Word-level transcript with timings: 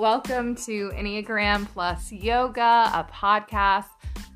Welcome 0.00 0.54
to 0.54 0.88
Enneagram 0.94 1.68
Plus 1.74 2.10
Yoga, 2.10 2.90
a 2.94 3.06
podcast 3.12 3.84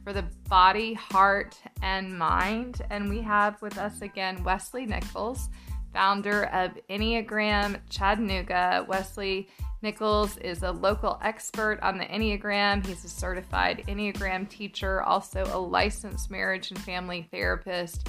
for 0.05 0.13
the 0.13 0.27
body, 0.47 0.93
heart, 0.93 1.57
and 1.81 2.19
mind. 2.19 2.83
And 2.91 3.09
we 3.09 3.23
have 3.23 3.63
with 3.63 3.79
us 3.79 4.03
again 4.03 4.45
Wesley 4.45 4.85
Nichols, 4.85 5.49
founder 5.95 6.45
of 6.49 6.73
Enneagram 6.91 7.81
Chattanooga. 7.89 8.85
Wesley 8.87 9.49
Nichols 9.81 10.37
is 10.37 10.63
a 10.65 10.71
local 10.71 11.19
expert 11.23 11.79
on 11.81 11.97
the 11.97 12.05
Enneagram. 12.05 12.85
He's 12.85 13.03
a 13.07 13.09
certified 13.09 13.85
Enneagram 13.89 14.47
teacher, 14.51 15.01
also 15.01 15.49
a 15.51 15.59
licensed 15.59 16.31
marriage 16.31 16.73
and 16.73 16.81
family 16.81 17.27
therapist. 17.33 18.07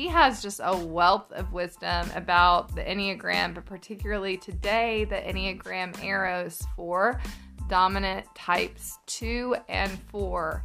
He 0.00 0.08
has 0.08 0.40
just 0.40 0.62
a 0.64 0.74
wealth 0.74 1.30
of 1.32 1.52
wisdom 1.52 2.10
about 2.14 2.74
the 2.74 2.80
Enneagram, 2.80 3.54
but 3.54 3.66
particularly 3.66 4.38
today, 4.38 5.04
the 5.04 5.16
Enneagram 5.16 5.94
arrows 6.02 6.66
for 6.74 7.20
dominant 7.68 8.24
types 8.34 8.96
two 9.04 9.56
and 9.68 9.90
four. 10.08 10.64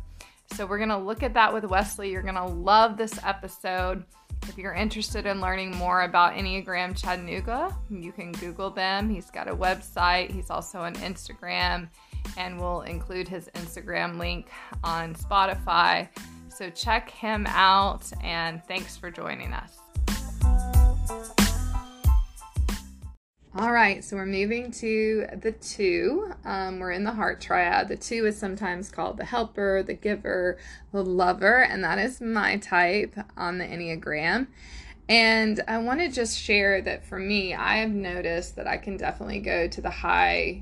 So, 0.53 0.66
we're 0.66 0.77
going 0.77 0.88
to 0.88 0.98
look 0.98 1.21
at 1.21 1.34
that 1.34 1.53
with 1.53 1.66
Wesley. 1.66 2.13
You're 2.13 2.21
going 2.21 2.35
to 2.35 2.45
love 2.45 2.95
this 2.95 3.20
episode. 3.25 4.05
If 4.48 4.58
you're 4.58 4.73
interested 4.73 5.25
in 5.25 5.41
learning 5.41 5.75
more 5.75 6.03
about 6.03 6.36
Enneagram 6.36 6.95
Chattanooga, 6.95 7.77
you 7.89 8.13
can 8.13 8.31
Google 8.31 8.70
them. 8.70 9.09
He's 9.09 9.30
got 9.30 9.49
a 9.49 9.53
website, 9.53 10.31
he's 10.31 10.49
also 10.49 10.80
on 10.80 10.94
Instagram, 10.95 11.89
and 12.38 12.58
we'll 12.58 12.83
include 12.83 13.27
his 13.27 13.49
Instagram 13.55 14.17
link 14.17 14.47
on 14.81 15.13
Spotify. 15.13 16.08
So 16.55 16.70
check 16.70 17.12
him 17.12 17.45
out, 17.50 18.09
and 18.23 18.64
thanks 18.64 18.95
for 18.95 19.12
joining 19.12 19.52
us. 19.52 19.77
All 23.58 23.73
right, 23.73 24.02
so 24.02 24.16
we're 24.16 24.25
moving 24.25 24.72
to 24.72 25.28
the 25.42 25.52
two. 25.52 26.31
Um, 26.45 26.80
we're 26.80 26.94
in 26.94 27.03
the 27.03 27.12
heart 27.12 27.42
triad. 27.42 27.89
The 27.89 27.97
two 27.97 28.25
is 28.25 28.38
sometimes 28.38 28.89
called 28.89 29.17
the 29.17 29.25
helper, 29.25 29.84
the 29.84 29.95
giver, 29.95 30.58
the 30.94 31.03
lover, 31.03 31.62
and 31.62 31.84
that 31.84 32.00
is 32.00 32.22
my 32.22 32.56
type 32.56 33.17
on 33.36 33.58
the 33.58 33.66
Enneagram. 33.66 34.47
And 35.09 35.59
I 35.67 35.80
want 35.80 36.00
to 36.00 36.09
just 36.09 36.40
share 36.40 36.81
that 36.84 37.06
for 37.06 37.19
me, 37.19 37.53
I 37.53 37.80
have 37.80 37.92
noticed 37.92 38.56
that 38.56 38.66
I 38.66 38.78
can 38.78 38.95
definitely 38.95 39.42
go 39.42 39.67
to 39.67 39.81
the 39.81 39.90
high 39.90 40.62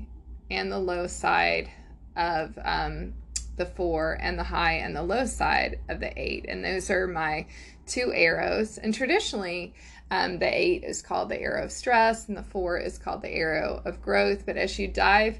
and 0.50 0.72
the 0.72 0.78
low 0.80 1.06
side 1.06 1.70
of 2.16 2.58
um, 2.64 3.14
the 3.56 3.66
four 3.66 4.18
and 4.20 4.38
the 4.38 4.44
high 4.44 4.74
and 4.74 4.94
the 4.94 5.02
low 5.02 5.26
side 5.26 5.78
of 5.88 6.00
the 6.00 6.12
eight. 6.20 6.46
And 6.48 6.64
those 6.64 6.90
are 6.90 7.06
my 7.06 7.46
two 7.86 8.12
arrows. 8.12 8.78
And 8.78 8.94
traditionally, 8.94 9.74
um, 10.10 10.38
the 10.38 10.52
eight 10.52 10.84
is 10.84 11.02
called 11.02 11.28
the 11.28 11.40
arrow 11.40 11.64
of 11.64 11.72
stress, 11.72 12.28
and 12.28 12.36
the 12.36 12.42
four 12.42 12.78
is 12.78 12.98
called 12.98 13.22
the 13.22 13.30
arrow 13.30 13.82
of 13.84 14.02
growth. 14.02 14.44
But 14.46 14.56
as 14.56 14.78
you 14.78 14.88
dive 14.88 15.38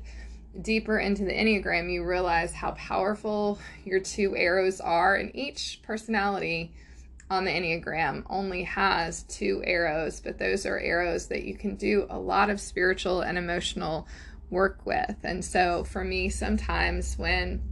deeper 0.60 0.98
into 0.98 1.24
the 1.24 1.32
Enneagram, 1.32 1.92
you 1.92 2.04
realize 2.04 2.52
how 2.52 2.72
powerful 2.72 3.58
your 3.84 4.00
two 4.00 4.36
arrows 4.36 4.80
are, 4.80 5.16
and 5.16 5.34
each 5.34 5.80
personality 5.82 6.72
on 7.30 7.44
the 7.44 7.50
Enneagram 7.50 8.24
only 8.28 8.64
has 8.64 9.22
two 9.24 9.62
arrows, 9.64 10.20
but 10.20 10.38
those 10.38 10.66
are 10.66 10.78
arrows 10.78 11.26
that 11.28 11.44
you 11.44 11.56
can 11.56 11.74
do 11.74 12.06
a 12.10 12.18
lot 12.18 12.50
of 12.50 12.60
spiritual 12.60 13.22
and 13.22 13.38
emotional 13.38 14.06
work 14.50 14.84
with. 14.84 15.16
And 15.24 15.44
so 15.44 15.84
for 15.84 16.04
me, 16.04 16.28
sometimes 16.28 17.16
when 17.16 17.62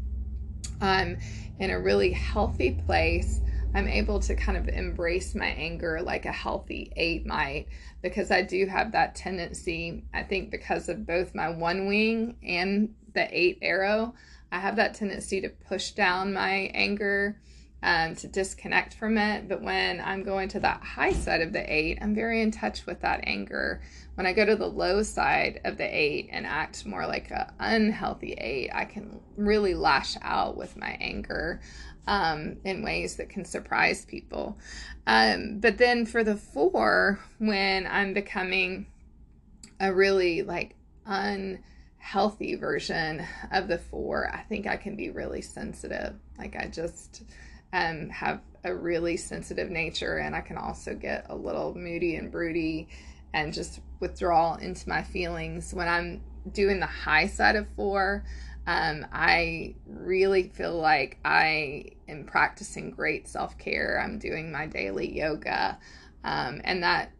I'm 0.83 1.19
in 1.58 1.70
a 1.70 1.80
really 1.80 2.12
healthy 2.12 2.72
place, 2.86 3.41
I'm 3.75 3.88
able 3.88 4.20
to 4.20 4.34
kind 4.34 4.58
of 4.58 4.69
embrace 4.69 5.34
my 5.34 5.47
anger 5.47 6.02
like 6.02 6.27
a 6.27 6.33
healthy 6.33 6.92
eight 6.97 7.24
might 7.27 7.69
because 8.02 8.30
I 8.30 8.42
do 8.42 8.66
have 8.66 8.92
that 8.92 9.14
tendency. 9.14 10.05
I 10.12 10.24
think 10.24 10.50
because 10.50 10.89
of 10.89 11.06
both 11.06 11.34
my 11.34 11.48
one 11.48 11.86
wing 11.86 12.36
and 12.42 12.94
the 13.14 13.27
eight 13.30 13.58
arrow, 13.62 14.14
I 14.51 14.58
have 14.58 14.77
that 14.77 14.95
tendency 14.95 15.40
to 15.40 15.48
push 15.48 15.92
down 15.92 16.34
my 16.34 16.70
anger, 16.74 17.40
um, 17.82 18.14
to 18.16 18.28
disconnect 18.28 18.94
from 18.94 19.18
it. 19.18 19.48
But 19.48 19.62
when 19.62 20.00
I'm 20.00 20.22
going 20.22 20.48
to 20.50 20.60
that 20.60 20.82
high 20.82 21.12
side 21.12 21.40
of 21.40 21.52
the 21.52 21.72
eight, 21.72 21.98
I'm 22.00 22.14
very 22.14 22.40
in 22.40 22.50
touch 22.50 22.86
with 22.86 23.00
that 23.00 23.24
anger. 23.24 23.82
When 24.14 24.26
I 24.26 24.32
go 24.32 24.44
to 24.44 24.56
the 24.56 24.68
low 24.68 25.02
side 25.02 25.60
of 25.64 25.78
the 25.78 25.84
eight 25.84 26.28
and 26.30 26.46
act 26.46 26.86
more 26.86 27.06
like 27.06 27.30
an 27.30 27.46
unhealthy 27.58 28.32
eight, 28.34 28.70
I 28.72 28.84
can 28.84 29.20
really 29.36 29.74
lash 29.74 30.16
out 30.22 30.56
with 30.56 30.76
my 30.76 30.96
anger 31.00 31.60
um, 32.06 32.56
in 32.64 32.82
ways 32.82 33.16
that 33.16 33.30
can 33.30 33.44
surprise 33.44 34.04
people. 34.04 34.58
Um, 35.06 35.58
but 35.60 35.78
then 35.78 36.06
for 36.06 36.22
the 36.22 36.36
four, 36.36 37.18
when 37.38 37.86
I'm 37.86 38.14
becoming 38.14 38.86
a 39.80 39.92
really 39.92 40.42
like 40.42 40.76
unhealthy 41.06 42.54
version 42.54 43.26
of 43.50 43.66
the 43.66 43.78
four, 43.78 44.30
I 44.32 44.42
think 44.42 44.66
I 44.66 44.76
can 44.76 44.94
be 44.94 45.10
really 45.10 45.42
sensitive. 45.42 46.14
Like 46.38 46.54
I 46.56 46.66
just 46.66 47.24
um, 47.72 48.08
have 48.10 48.40
a 48.64 48.74
really 48.74 49.16
sensitive 49.16 49.70
nature, 49.70 50.18
and 50.18 50.34
I 50.34 50.40
can 50.40 50.56
also 50.56 50.94
get 50.94 51.27
a 51.28 51.34
little 51.34 51.74
moody 51.74 52.16
and 52.16 52.30
broody 52.30 52.88
and 53.34 53.52
just 53.52 53.80
withdraw 54.00 54.56
into 54.56 54.88
my 54.88 55.02
feelings 55.02 55.72
when 55.72 55.88
I'm 55.88 56.22
doing 56.52 56.80
the 56.80 56.86
high 56.86 57.27
side 57.27 57.56
of 57.56 57.66
four. 57.77 58.24
Um, 58.66 59.06
I 59.12 59.74
really 59.86 60.44
feel 60.48 60.77
like 60.77 61.18
I 61.24 61.86
am 62.08 62.24
practicing 62.24 62.90
great 62.90 63.27
self 63.27 63.58
care. 63.58 64.00
I'm 64.02 64.18
doing 64.18 64.52
my 64.52 64.66
daily 64.66 65.16
yoga, 65.16 65.78
um, 66.22 66.61
and 66.64 66.82
that 66.82 67.11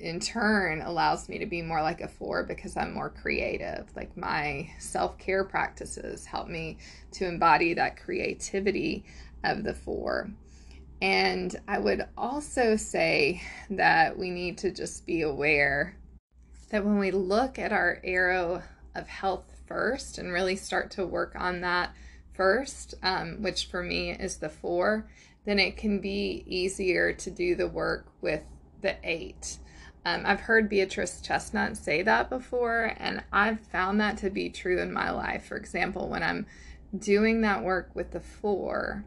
in 0.00 0.18
turn 0.18 0.80
allows 0.80 1.28
me 1.28 1.38
to 1.38 1.46
be 1.46 1.60
more 1.60 1.82
like 1.82 2.00
a 2.00 2.08
four 2.08 2.42
because 2.42 2.76
I'm 2.76 2.92
more 2.92 3.10
creative. 3.10 3.86
Like 3.94 4.16
my 4.16 4.70
self 4.78 5.18
care 5.18 5.44
practices 5.44 6.24
help 6.24 6.48
me 6.48 6.78
to 7.12 7.26
embody 7.26 7.74
that 7.74 7.96
creativity 7.96 9.04
of 9.44 9.64
the 9.64 9.74
four. 9.74 10.30
And 11.02 11.56
I 11.66 11.78
would 11.78 12.06
also 12.16 12.76
say 12.76 13.42
that 13.70 14.18
we 14.18 14.30
need 14.30 14.58
to 14.58 14.70
just 14.70 15.06
be 15.06 15.22
aware 15.22 15.96
that 16.70 16.84
when 16.84 16.98
we 16.98 17.10
look 17.10 17.58
at 17.58 17.72
our 17.72 18.00
arrow 18.04 18.62
of 18.94 19.08
health 19.08 19.56
first 19.66 20.18
and 20.18 20.32
really 20.32 20.56
start 20.56 20.90
to 20.92 21.06
work 21.06 21.34
on 21.36 21.62
that 21.62 21.94
first, 22.34 22.94
um, 23.02 23.42
which 23.42 23.66
for 23.66 23.82
me 23.82 24.10
is 24.10 24.36
the 24.36 24.48
four, 24.48 25.08
then 25.44 25.58
it 25.58 25.76
can 25.76 26.00
be 26.00 26.44
easier 26.46 27.12
to 27.12 27.30
do 27.30 27.54
the 27.54 27.68
work 27.68 28.06
with 28.20 28.42
the 28.82 28.96
eight. 29.02 29.58
Um, 30.04 30.22
I've 30.24 30.40
heard 30.40 30.68
Beatrice 30.68 31.20
Chestnut 31.20 31.76
say 31.76 32.02
that 32.02 32.30
before, 32.30 32.94
and 32.98 33.22
I've 33.32 33.60
found 33.60 34.00
that 34.00 34.16
to 34.18 34.30
be 34.30 34.48
true 34.48 34.80
in 34.80 34.92
my 34.92 35.10
life. 35.10 35.46
For 35.46 35.56
example, 35.56 36.08
when 36.08 36.22
I'm 36.22 36.46
doing 36.98 37.42
that 37.42 37.62
work 37.62 37.90
with 37.94 38.12
the 38.12 38.20
four, 38.20 39.04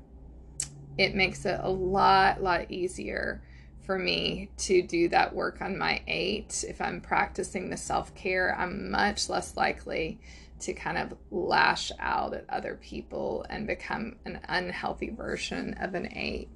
it 0.97 1.15
makes 1.15 1.45
it 1.45 1.59
a 1.61 1.69
lot, 1.69 2.41
lot 2.41 2.71
easier 2.71 3.41
for 3.85 3.99
me 3.99 4.49
to 4.57 4.81
do 4.81 5.09
that 5.09 5.35
work 5.35 5.61
on 5.61 5.77
my 5.77 6.01
eight. 6.07 6.63
If 6.67 6.81
I'm 6.81 7.01
practicing 7.01 7.69
the 7.69 7.77
self 7.77 8.13
care, 8.15 8.55
I'm 8.57 8.91
much 8.91 9.29
less 9.29 9.57
likely 9.57 10.19
to 10.61 10.73
kind 10.73 10.97
of 10.97 11.17
lash 11.29 11.91
out 11.99 12.33
at 12.33 12.45
other 12.49 12.79
people 12.81 13.45
and 13.49 13.67
become 13.67 14.15
an 14.25 14.39
unhealthy 14.47 15.09
version 15.09 15.75
of 15.79 15.93
an 15.93 16.15
eight. 16.15 16.49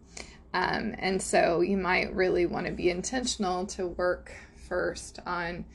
Um, 0.54 0.96
and 0.98 1.22
so 1.22 1.62
you 1.62 1.78
might 1.78 2.16
really 2.16 2.46
want 2.46 2.68
to 2.68 2.72
be 2.72 2.90
intentional 2.90 3.66
to 3.68 3.88
work 3.88 4.32
first 4.56 5.20
on 5.26 5.66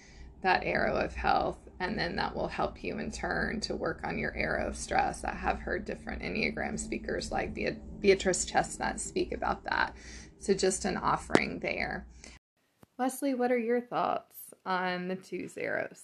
that 0.42 0.64
arrow 0.64 0.96
of 0.96 1.14
health, 1.14 1.58
and 1.82 1.98
then 1.98 2.14
that 2.14 2.34
will 2.34 2.46
help 2.46 2.84
you 2.84 2.98
in 2.98 3.10
turn 3.10 3.60
to 3.60 3.74
work 3.74 4.02
on 4.04 4.16
your 4.16 4.32
arrow 4.36 4.68
of 4.68 4.76
stress. 4.76 5.24
I 5.24 5.34
have 5.34 5.58
heard 5.58 5.84
different 5.84 6.22
Enneagram 6.22 6.78
speakers 6.78 7.32
like 7.32 7.58
Beatrice 8.00 8.44
Chestnut 8.44 9.00
speak 9.00 9.32
about 9.32 9.64
that. 9.64 9.96
So, 10.38 10.54
just 10.54 10.84
an 10.84 10.96
offering 10.96 11.58
there. 11.58 12.06
Leslie, 12.98 13.34
what 13.34 13.50
are 13.50 13.58
your 13.58 13.80
thoughts 13.80 14.36
on 14.64 15.08
the 15.08 15.16
two 15.16 15.48
zeros? 15.48 16.02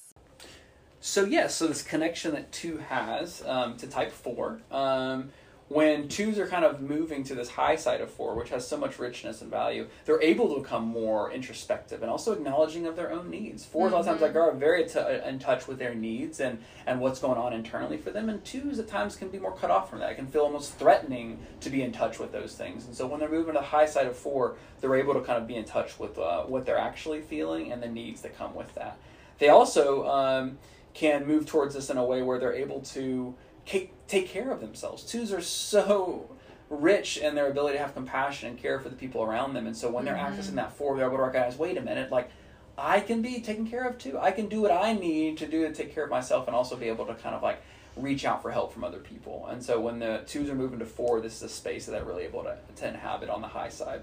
So 1.01 1.23
yes, 1.23 1.31
yeah, 1.31 1.47
so 1.47 1.69
this 1.69 1.83
connection 1.83 2.33
that 2.33 2.51
two 2.51 2.79
has 2.79 3.45
um, 3.47 3.77
to 3.77 3.87
type 3.87 4.11
four, 4.11 4.61
um, 4.73 5.31
when 5.69 6.09
twos 6.09 6.38
are 6.38 6.47
kind 6.47 6.65
of 6.65 6.81
moving 6.81 7.23
to 7.25 7.35
this 7.35 7.50
high 7.50 7.76
side 7.76 8.00
of 8.00 8.11
four, 8.11 8.35
which 8.35 8.49
has 8.49 8.67
so 8.67 8.76
much 8.76 8.99
richness 8.99 9.43
and 9.43 9.50
value, 9.50 9.87
they're 10.06 10.23
able 10.23 10.55
to 10.55 10.62
become 10.62 10.85
more 10.85 11.31
introspective 11.31 12.00
and 12.00 12.11
also 12.11 12.32
acknowledging 12.32 12.87
of 12.87 12.97
their 12.97 13.12
own 13.12 13.29
needs. 13.29 13.65
4s 13.65 13.69
mm-hmm. 13.69 13.79
a 13.79 13.85
lot 13.88 14.00
of 14.00 14.06
times 14.06 14.20
like 14.23 14.35
are 14.35 14.53
very 14.53 14.88
t- 14.88 14.99
in 15.26 15.38
touch 15.38 15.69
with 15.69 15.79
their 15.79 15.94
needs 15.94 16.41
and 16.41 16.59
and 16.87 17.00
what's 17.00 17.20
going 17.20 17.38
on 17.38 17.53
internally 17.53 17.99
for 17.99 18.11
them, 18.11 18.31
and 18.31 18.43
twos 18.44 18.79
at 18.79 18.88
times 18.88 19.15
can 19.15 19.29
be 19.29 19.38
more 19.38 19.53
cut 19.53 19.70
off 19.70 19.91
from 19.91 19.99
that. 19.99 20.12
It 20.12 20.15
can 20.15 20.26
feel 20.26 20.43
almost 20.43 20.79
threatening 20.79 21.38
to 21.61 21.69
be 21.69 21.82
in 21.82 21.93
touch 21.93 22.19
with 22.19 22.32
those 22.32 22.55
things, 22.55 22.87
and 22.87 22.94
so 22.97 23.06
when 23.06 23.21
they're 23.21 23.29
moving 23.29 23.53
to 23.53 23.61
the 23.61 23.67
high 23.67 23.87
side 23.87 24.06
of 24.06 24.17
four, 24.17 24.56
they're 24.81 24.97
able 24.97 25.12
to 25.14 25.21
kind 25.21 25.38
of 25.41 25.47
be 25.47 25.56
in 25.56 25.64
touch 25.64 25.99
with 25.99 26.19
uh, 26.19 26.44
what 26.44 26.64
they're 26.64 26.79
actually 26.79 27.21
feeling 27.21 27.73
and 27.73 27.82
the 27.82 27.88
needs 27.88 28.23
that 28.23 28.38
come 28.38 28.55
with 28.55 28.75
that. 28.75 28.99
They 29.38 29.50
also 29.50 30.09
um, 30.09 30.59
can 30.94 31.26
move 31.26 31.47
towards 31.47 31.75
this 31.75 31.91
in 31.91 31.99
a 31.99 32.05
way 32.05 32.23
where 32.23 32.38
they're 32.38 32.55
able 32.55 32.81
to 32.81 33.35
take 33.69 34.29
care 34.29 34.50
of 34.50 34.61
themselves. 34.61 35.05
Twos 35.05 35.32
are 35.32 35.43
so 35.43 36.31
rich 36.70 37.17
in 37.19 37.35
their 37.35 37.50
ability 37.50 37.76
to 37.76 37.82
have 37.82 37.94
compassion 37.94 38.49
and 38.49 38.59
care 38.59 38.79
for 38.79 38.88
the 38.88 38.97
people 38.97 39.23
around 39.23 39.55
them. 39.55 39.67
And 39.67 39.76
so 39.76 39.91
when 39.91 40.05
they're 40.05 40.15
mm-hmm. 40.15 40.41
accessing 40.41 40.55
that 40.55 40.73
four, 40.73 40.97
they're 40.97 41.06
able 41.06 41.17
to 41.17 41.23
recognize, 41.23 41.56
wait 41.56 41.76
a 41.76 41.82
minute, 41.82 42.11
like 42.11 42.31
I 42.76 43.00
can 43.00 43.23
be 43.23 43.41
taken 43.41 43.67
care 43.67 43.87
of 43.87 43.99
too. 43.99 44.19
I 44.19 44.31
can 44.31 44.49
do 44.49 44.61
what 44.61 44.70
I 44.70 44.93
need 44.93 45.38
to 45.38 45.47
do 45.47 45.67
to 45.67 45.73
take 45.73 45.94
care 45.94 46.05
of 46.05 46.11
myself 46.11 46.47
and 46.47 46.55
also 46.55 46.76
be 46.76 46.88
able 46.88 47.06
to 47.06 47.15
kind 47.15 47.35
of 47.35 47.43
like 47.43 47.62
reach 47.97 48.25
out 48.25 48.43
for 48.43 48.50
help 48.50 48.73
from 48.73 48.85
other 48.85 48.99
people. 48.99 49.47
And 49.50 49.62
so 49.62 49.81
when 49.81 49.99
the 49.99 50.23
twos 50.26 50.49
are 50.49 50.55
moving 50.55 50.79
to 50.79 50.87
four, 50.87 51.21
this 51.21 51.37
is 51.37 51.43
a 51.43 51.49
space 51.49 51.87
that 51.87 51.93
they're 51.93 52.05
really 52.05 52.25
able 52.25 52.44
to, 52.44 52.56
to 52.76 52.88
inhabit 52.88 53.29
on 53.29 53.41
the 53.41 53.49
high 53.49 53.71
side. 53.71 54.03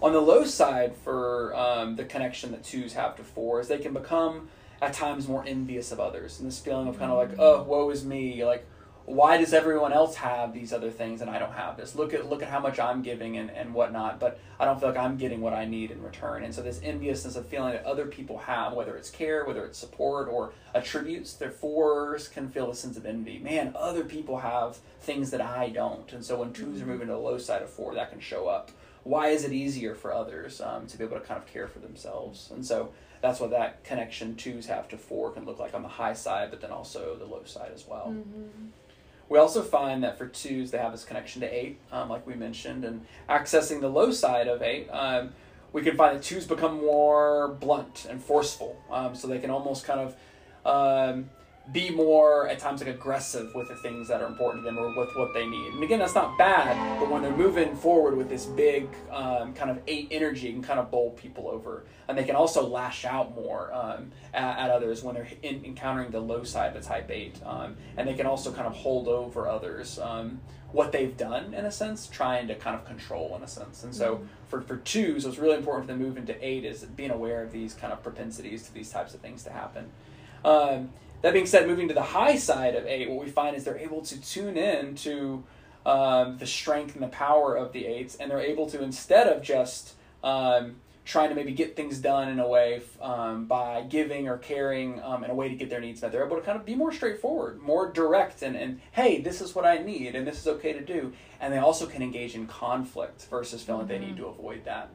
On 0.00 0.12
the 0.12 0.20
low 0.20 0.44
side, 0.44 0.96
for 0.96 1.54
um, 1.54 1.94
the 1.94 2.04
connection 2.04 2.50
that 2.50 2.64
twos 2.64 2.94
have 2.94 3.14
to 3.16 3.22
fours, 3.22 3.68
they 3.68 3.78
can 3.78 3.92
become 3.92 4.48
at 4.80 4.92
times 4.92 5.28
more 5.28 5.44
envious 5.46 5.92
of 5.92 6.00
others, 6.00 6.40
and 6.40 6.48
this 6.48 6.58
feeling 6.58 6.88
of 6.88 6.98
kind 6.98 7.12
of 7.12 7.16
like, 7.16 7.38
oh, 7.38 7.62
woe 7.62 7.88
is 7.90 8.04
me, 8.04 8.44
like 8.44 8.66
why 9.04 9.36
does 9.36 9.52
everyone 9.52 9.92
else 9.92 10.16
have 10.16 10.52
these 10.52 10.72
other 10.72 10.90
things 10.90 11.20
and 11.20 11.30
I 11.30 11.38
don't 11.38 11.52
have 11.52 11.76
this? 11.76 11.94
Look 11.94 12.14
at 12.14 12.28
look 12.28 12.42
at 12.42 12.48
how 12.48 12.60
much 12.60 12.78
I'm 12.78 13.02
giving 13.02 13.36
and, 13.36 13.50
and 13.50 13.74
whatnot, 13.74 14.20
but 14.20 14.38
I 14.60 14.64
don't 14.64 14.78
feel 14.78 14.90
like 14.90 14.98
I'm 14.98 15.16
getting 15.16 15.40
what 15.40 15.52
I 15.52 15.64
need 15.64 15.90
in 15.90 16.02
return. 16.02 16.44
And 16.44 16.54
so 16.54 16.62
this 16.62 16.80
enviousness 16.82 17.34
of 17.34 17.46
feeling 17.46 17.72
that 17.72 17.84
other 17.84 18.06
people 18.06 18.38
have, 18.38 18.74
whether 18.74 18.96
it's 18.96 19.10
care, 19.10 19.44
whether 19.44 19.64
it's 19.66 19.78
support 19.78 20.28
or 20.28 20.52
attributes, 20.74 21.32
their 21.34 21.50
fours 21.50 22.28
can 22.28 22.48
feel 22.48 22.70
a 22.70 22.74
sense 22.74 22.96
of 22.96 23.04
envy. 23.04 23.38
Man, 23.38 23.72
other 23.74 24.04
people 24.04 24.38
have 24.38 24.76
things 25.00 25.30
that 25.32 25.40
I 25.40 25.68
don't. 25.68 26.12
And 26.12 26.24
so 26.24 26.38
when 26.38 26.52
twos 26.52 26.80
are 26.80 26.86
moving 26.86 27.08
to 27.08 27.14
the 27.14 27.18
low 27.18 27.38
side 27.38 27.62
of 27.62 27.70
four, 27.70 27.94
that 27.94 28.10
can 28.10 28.20
show 28.20 28.46
up. 28.46 28.70
Why 29.04 29.28
is 29.28 29.44
it 29.44 29.52
easier 29.52 29.96
for 29.96 30.12
others 30.12 30.60
um, 30.60 30.86
to 30.86 30.96
be 30.96 31.02
able 31.02 31.18
to 31.18 31.26
kind 31.26 31.42
of 31.42 31.46
care 31.52 31.66
for 31.66 31.80
themselves? 31.80 32.50
And 32.52 32.64
so 32.64 32.92
that's 33.20 33.40
what 33.40 33.50
that 33.50 33.82
connection 33.84 34.36
twos 34.36 34.66
have 34.66 34.88
to 34.88 34.96
four 34.96 35.32
can 35.32 35.44
look 35.44 35.58
like 35.58 35.74
on 35.74 35.82
the 35.82 35.88
high 35.88 36.12
side, 36.12 36.50
but 36.50 36.60
then 36.60 36.70
also 36.70 37.16
the 37.16 37.24
low 37.24 37.42
side 37.44 37.72
as 37.74 37.86
well. 37.86 38.14
Mm-hmm. 38.16 38.68
We 39.32 39.38
also 39.38 39.62
find 39.62 40.04
that 40.04 40.18
for 40.18 40.26
twos, 40.26 40.72
they 40.72 40.76
have 40.76 40.92
this 40.92 41.04
connection 41.04 41.40
to 41.40 41.46
eight, 41.46 41.78
um, 41.90 42.10
like 42.10 42.26
we 42.26 42.34
mentioned, 42.34 42.84
and 42.84 43.06
accessing 43.30 43.80
the 43.80 43.88
low 43.88 44.10
side 44.10 44.46
of 44.46 44.60
eight, 44.60 44.90
um, 44.90 45.32
we 45.72 45.80
can 45.80 45.96
find 45.96 46.18
that 46.18 46.22
twos 46.22 46.46
become 46.46 46.76
more 46.76 47.56
blunt 47.58 48.06
and 48.10 48.22
forceful. 48.22 48.76
Um, 48.90 49.14
so 49.14 49.26
they 49.28 49.38
can 49.38 49.48
almost 49.48 49.86
kind 49.86 50.00
of 50.00 50.16
um, 50.66 51.30
be 51.70 51.90
more 51.90 52.48
at 52.48 52.58
times 52.58 52.80
like 52.80 52.92
aggressive 52.92 53.54
with 53.54 53.68
the 53.68 53.76
things 53.76 54.08
that 54.08 54.20
are 54.20 54.26
important 54.26 54.64
to 54.64 54.66
them 54.66 54.78
or 54.78 54.88
with 54.98 55.14
what 55.14 55.32
they 55.32 55.46
need. 55.46 55.72
And 55.74 55.82
again, 55.82 56.00
that's 56.00 56.14
not 56.14 56.36
bad, 56.36 56.98
but 56.98 57.08
when 57.08 57.22
they're 57.22 57.36
moving 57.36 57.76
forward 57.76 58.16
with 58.16 58.28
this 58.28 58.46
big 58.46 58.88
um, 59.12 59.54
kind 59.54 59.70
of 59.70 59.78
eight 59.86 60.08
energy, 60.10 60.48
it 60.48 60.52
can 60.52 60.62
kind 60.62 60.80
of 60.80 60.90
bowl 60.90 61.10
people 61.10 61.48
over, 61.48 61.84
and 62.08 62.18
they 62.18 62.24
can 62.24 62.34
also 62.34 62.66
lash 62.66 63.04
out 63.04 63.34
more 63.36 63.72
um, 63.72 64.10
at, 64.34 64.58
at, 64.58 64.70
others 64.70 65.04
when 65.04 65.14
they're 65.14 65.28
in, 65.42 65.64
encountering 65.64 66.10
the 66.10 66.20
low 66.20 66.42
side 66.42 66.74
of 66.74 66.82
a 66.82 66.84
type 66.84 67.08
eight, 67.10 67.38
um, 67.46 67.76
and 67.96 68.08
they 68.08 68.14
can 68.14 68.26
also 68.26 68.52
kind 68.52 68.66
of 68.66 68.74
hold 68.74 69.06
over 69.06 69.48
others 69.48 70.00
um, 70.00 70.40
what 70.72 70.90
they've 70.90 71.16
done 71.16 71.54
in 71.54 71.64
a 71.64 71.70
sense, 71.70 72.08
trying 72.08 72.48
to 72.48 72.56
kind 72.56 72.74
of 72.74 72.84
control 72.84 73.36
in 73.36 73.42
a 73.42 73.48
sense. 73.48 73.84
And 73.84 73.94
so 73.94 74.16
mm-hmm. 74.16 74.24
for 74.48 74.62
for 74.62 74.78
twos, 74.78 75.24
what's 75.24 75.38
really 75.38 75.56
important 75.56 75.86
for 75.86 75.92
them 75.92 76.02
move 76.02 76.16
into 76.16 76.34
eight 76.44 76.64
is 76.64 76.82
being 76.82 77.10
aware 77.10 77.42
of 77.42 77.52
these 77.52 77.74
kind 77.74 77.92
of 77.92 78.02
propensities 78.02 78.64
to 78.64 78.74
these 78.74 78.90
types 78.90 79.14
of 79.14 79.20
things 79.20 79.44
to 79.44 79.50
happen. 79.50 79.90
Um, 80.44 80.90
that 81.22 81.32
being 81.32 81.46
said, 81.46 81.66
moving 81.66 81.88
to 81.88 81.94
the 81.94 82.02
high 82.02 82.36
side 82.36 82.74
of 82.74 82.86
eight, 82.86 83.08
what 83.08 83.24
we 83.24 83.30
find 83.30 83.56
is 83.56 83.64
they're 83.64 83.78
able 83.78 84.02
to 84.02 84.20
tune 84.20 84.56
in 84.56 84.94
to 84.96 85.44
um, 85.86 86.38
the 86.38 86.46
strength 86.46 86.94
and 86.94 87.02
the 87.02 87.08
power 87.08 87.56
of 87.56 87.72
the 87.72 87.86
eights, 87.86 88.16
and 88.16 88.30
they're 88.30 88.40
able 88.40 88.68
to 88.70 88.82
instead 88.82 89.26
of 89.26 89.42
just 89.42 89.94
um, 90.22 90.76
trying 91.04 91.28
to 91.28 91.34
maybe 91.34 91.52
get 91.52 91.74
things 91.74 91.98
done 91.98 92.28
in 92.28 92.38
a 92.38 92.46
way 92.46 92.80
um, 93.00 93.46
by 93.46 93.82
giving 93.82 94.28
or 94.28 94.38
caring 94.38 95.02
um, 95.02 95.24
in 95.24 95.30
a 95.30 95.34
way 95.34 95.48
to 95.48 95.54
get 95.54 95.68
their 95.68 95.80
needs 95.80 96.02
met, 96.02 96.12
they're 96.12 96.24
able 96.24 96.36
to 96.36 96.42
kind 96.42 96.58
of 96.58 96.64
be 96.64 96.74
more 96.74 96.92
straightforward, 96.92 97.60
more 97.60 97.90
direct, 97.90 98.42
and, 98.42 98.56
and 98.56 98.80
hey, 98.92 99.20
this 99.20 99.40
is 99.40 99.54
what 99.54 99.64
I 99.64 99.78
need, 99.78 100.14
and 100.14 100.26
this 100.26 100.38
is 100.38 100.46
okay 100.46 100.72
to 100.72 100.80
do. 100.80 101.12
And 101.40 101.52
they 101.52 101.58
also 101.58 101.86
can 101.86 102.02
engage 102.02 102.34
in 102.34 102.46
conflict 102.46 103.26
versus 103.30 103.62
feeling 103.62 103.82
mm-hmm. 103.82 103.88
they 103.88 103.98
need 103.98 104.16
to 104.18 104.26
avoid 104.26 104.64
that. 104.64 104.90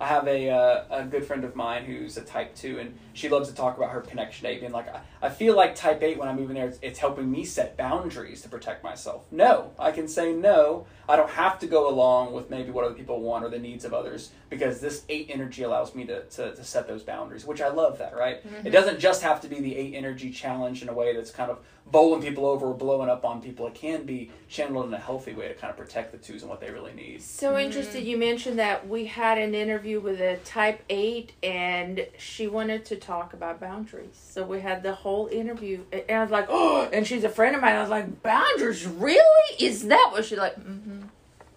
I 0.00 0.06
have 0.06 0.26
a 0.28 0.50
uh, 0.50 0.84
a 0.90 1.04
good 1.04 1.24
friend 1.24 1.44
of 1.44 1.56
mine 1.56 1.84
who's 1.84 2.16
a 2.16 2.22
type 2.22 2.54
two, 2.54 2.78
and 2.78 2.96
she 3.12 3.28
loves 3.28 3.48
to 3.48 3.54
talk 3.54 3.76
about 3.76 3.90
her 3.90 4.00
connection 4.00 4.46
eight, 4.46 4.60
being 4.60 4.72
like, 4.72 4.88
I, 4.88 5.00
I 5.20 5.28
feel 5.28 5.56
like 5.56 5.74
type 5.74 6.02
eight 6.02 6.18
when 6.18 6.28
I 6.28 6.32
move 6.32 6.50
in 6.50 6.56
there, 6.56 6.68
it's, 6.68 6.78
it's, 6.82 6.98
helping 6.98 7.30
me 7.30 7.44
set 7.44 7.76
boundaries 7.76 8.42
to 8.42 8.48
protect 8.48 8.84
myself. 8.84 9.24
No, 9.30 9.72
I 9.78 9.90
can 9.92 10.06
say 10.06 10.32
no. 10.32 10.86
I 11.08 11.16
don't 11.16 11.30
have 11.30 11.58
to 11.60 11.66
go 11.66 11.88
along 11.88 12.34
with 12.34 12.50
maybe 12.50 12.70
what 12.70 12.84
other 12.84 12.94
people 12.94 13.22
want 13.22 13.44
or 13.44 13.48
the 13.48 13.58
needs 13.58 13.84
of 13.84 13.94
others 13.94 14.30
because 14.50 14.80
this 14.80 15.04
eight 15.08 15.30
energy 15.30 15.62
allows 15.62 15.94
me 15.94 16.04
to, 16.04 16.24
to, 16.24 16.54
to 16.54 16.64
set 16.64 16.86
those 16.86 17.02
boundaries, 17.02 17.46
which 17.46 17.60
I 17.60 17.68
love 17.68 17.98
that, 17.98 18.14
right? 18.14 18.46
Mm-hmm. 18.46 18.66
It 18.66 18.70
doesn't 18.70 19.00
just 19.00 19.22
have 19.22 19.40
to 19.40 19.48
be 19.48 19.60
the 19.60 19.74
eight 19.74 19.94
energy 19.94 20.30
challenge 20.30 20.82
in 20.82 20.88
a 20.88 20.92
way 20.92 21.16
that's 21.16 21.30
kind 21.30 21.50
of 21.50 21.60
bowling 21.90 22.20
people 22.20 22.44
over 22.44 22.66
or 22.66 22.74
blowing 22.74 23.08
up 23.08 23.24
on 23.24 23.40
people. 23.40 23.66
It 23.66 23.74
can 23.74 24.04
be 24.04 24.30
channeled 24.48 24.86
in 24.86 24.94
a 24.94 24.98
healthy 24.98 25.32
way 25.32 25.48
to 25.48 25.54
kind 25.54 25.70
of 25.70 25.78
protect 25.78 26.12
the 26.12 26.18
twos 26.18 26.42
and 26.42 26.50
what 26.50 26.60
they 26.60 26.70
really 26.70 26.92
need. 26.92 27.22
So 27.22 27.52
mm-hmm. 27.52 27.60
interested. 27.60 28.04
You 28.04 28.18
mentioned 28.18 28.58
that 28.58 28.86
we 28.86 29.06
had 29.06 29.38
an 29.38 29.54
interview 29.54 29.87
with 29.96 30.20
a 30.20 30.36
type 30.38 30.82
eight, 30.88 31.32
and 31.42 32.06
she 32.18 32.46
wanted 32.46 32.84
to 32.86 32.96
talk 32.96 33.32
about 33.32 33.60
boundaries. 33.60 34.14
So 34.14 34.44
we 34.44 34.60
had 34.60 34.82
the 34.82 34.94
whole 34.94 35.28
interview, 35.28 35.84
and 35.92 36.10
I 36.10 36.22
was 36.22 36.30
like, 36.30 36.46
oh, 36.48 36.88
and 36.92 37.06
she's 37.06 37.24
a 37.24 37.28
friend 37.28 37.54
of 37.54 37.62
mine. 37.62 37.76
I 37.76 37.80
was 37.80 37.90
like, 37.90 38.22
boundaries, 38.22 38.86
really? 38.86 39.54
Is 39.58 39.86
that 39.88 40.08
what 40.12 40.24
she's 40.24 40.38
like? 40.38 40.56
Mm-hmm. 40.56 41.02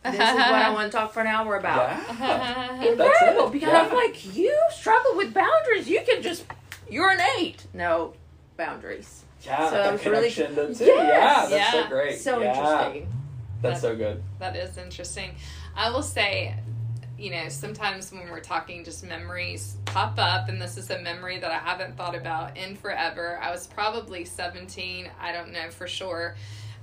This 0.04 0.13
is 0.13 0.19
what 0.19 0.39
I 0.39 0.69
want 0.74 0.92
to 0.92 0.98
talk 0.98 1.13
for 1.13 1.22
an 1.22 1.28
hour 1.28 1.57
about. 1.57 1.89
Yeah. 1.89 2.81
Incredible, 2.92 3.50
because 3.50 3.69
yeah. 3.69 3.81
I'm 3.81 3.94
like, 3.94 4.36
you 4.36 4.57
struggle 4.72 5.16
with 5.16 5.34
boundaries. 5.34 5.88
You 5.88 6.01
can 6.07 6.22
just, 6.22 6.45
you're 6.89 7.12
an 7.12 7.22
eight. 7.38 7.66
No 7.74 8.13
boundaries. 8.57 9.24
Yeah, 9.44 9.69
so 9.69 9.75
that 9.75 10.01
connection 10.01 10.56
really, 10.56 10.75
too. 10.75 10.86
Yes. 10.86 11.50
Yeah, 11.50 11.57
that's 11.57 11.74
yeah. 11.74 11.84
so 11.84 11.89
great. 11.89 12.19
So 12.19 12.42
yeah. 12.42 12.54
interesting. 12.54 13.13
That's 13.62 13.81
that, 13.81 13.88
so 13.88 13.95
good. 13.95 14.24
That 14.39 14.56
is 14.56 14.77
interesting. 14.77 15.36
I 15.75 15.89
will 15.92 16.04
say, 16.04 16.56
you 17.22 17.30
know, 17.30 17.50
sometimes 17.50 18.12
when 18.12 18.28
we're 18.32 18.40
talking, 18.40 18.84
just 18.84 19.04
memories 19.06 19.78
pop 19.86 20.16
up, 20.18 20.50
and 20.50 20.60
this 20.60 20.76
is 20.76 20.90
a 20.90 21.00
memory 21.00 21.40
that 21.40 21.52
I 21.52 21.60
haven't 21.60 21.96
thought 21.96 22.16
about 22.16 22.58
in 22.58 22.76
forever. 22.76 23.40
I 23.40 23.52
was 23.52 23.68
probably 23.68 24.26
17, 24.26 25.08
I 25.20 25.32
don't 25.32 25.52
know 25.54 25.70
for 25.70 25.88
sure. 25.88 26.36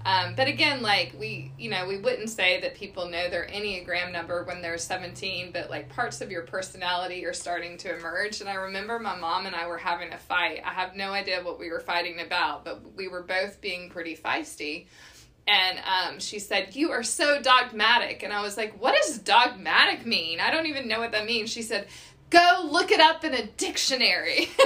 Um, 0.07 0.37
but 0.37 0.47
again, 0.47 0.81
like 0.81 1.13
we, 1.19 1.51
you 1.59 1.71
know, 1.71 1.89
we 1.89 1.99
wouldn't 1.99 2.31
say 2.31 2.61
that 2.61 2.77
people 2.77 3.09
know 3.09 3.29
their 3.29 3.49
Enneagram 3.49 4.13
number 4.13 4.45
when 4.45 4.63
they're 4.63 4.79
17, 4.79 5.51
but 5.53 5.71
like 5.71 5.89
parts 5.89 6.21
of 6.21 6.31
your 6.31 6.43
personality 6.43 7.27
are 7.27 7.33
starting 7.33 7.77
to 7.79 7.97
emerge. 7.97 8.41
And 8.41 8.49
I 8.49 8.55
remember 8.55 9.01
my 9.01 9.17
mom 9.17 9.47
and 9.47 9.57
I 9.57 9.67
were 9.67 9.77
having 9.77 10.13
a 10.13 10.19
fight. 10.19 10.61
I 10.65 10.71
have 10.71 10.95
no 10.95 11.11
idea 11.11 11.43
what 11.43 11.59
we 11.59 11.69
were 11.71 11.81
fighting 11.81 12.21
about, 12.21 12.65
but 12.65 12.95
we 12.95 13.09
were 13.09 13.23
both 13.23 13.61
being 13.61 13.91
pretty 13.91 14.17
feisty. 14.17 14.87
And 15.49 15.79
um, 15.79 16.21
she 16.21 16.39
said, 16.39 16.77
You 16.77 16.93
are 16.93 17.03
so 17.03 17.41
dogmatic. 17.41 18.23
And 18.23 18.33
I 18.33 18.43
was 18.43 18.57
like, 18.57 18.81
What 18.81 18.95
does 18.95 19.19
dogmatic 19.19 20.05
mean? 20.05 20.41
I 20.41 20.51
don't 20.51 20.67
even 20.67 20.87
know 20.87 20.99
what 20.99 21.13
that 21.13 21.25
means. 21.25 21.51
She 21.51 21.63
said, 21.63 21.89
go 22.31 22.69
look 22.71 22.91
it 22.91 23.01
up 23.01 23.25
in 23.25 23.35
a 23.35 23.47
dictionary. 23.47 24.49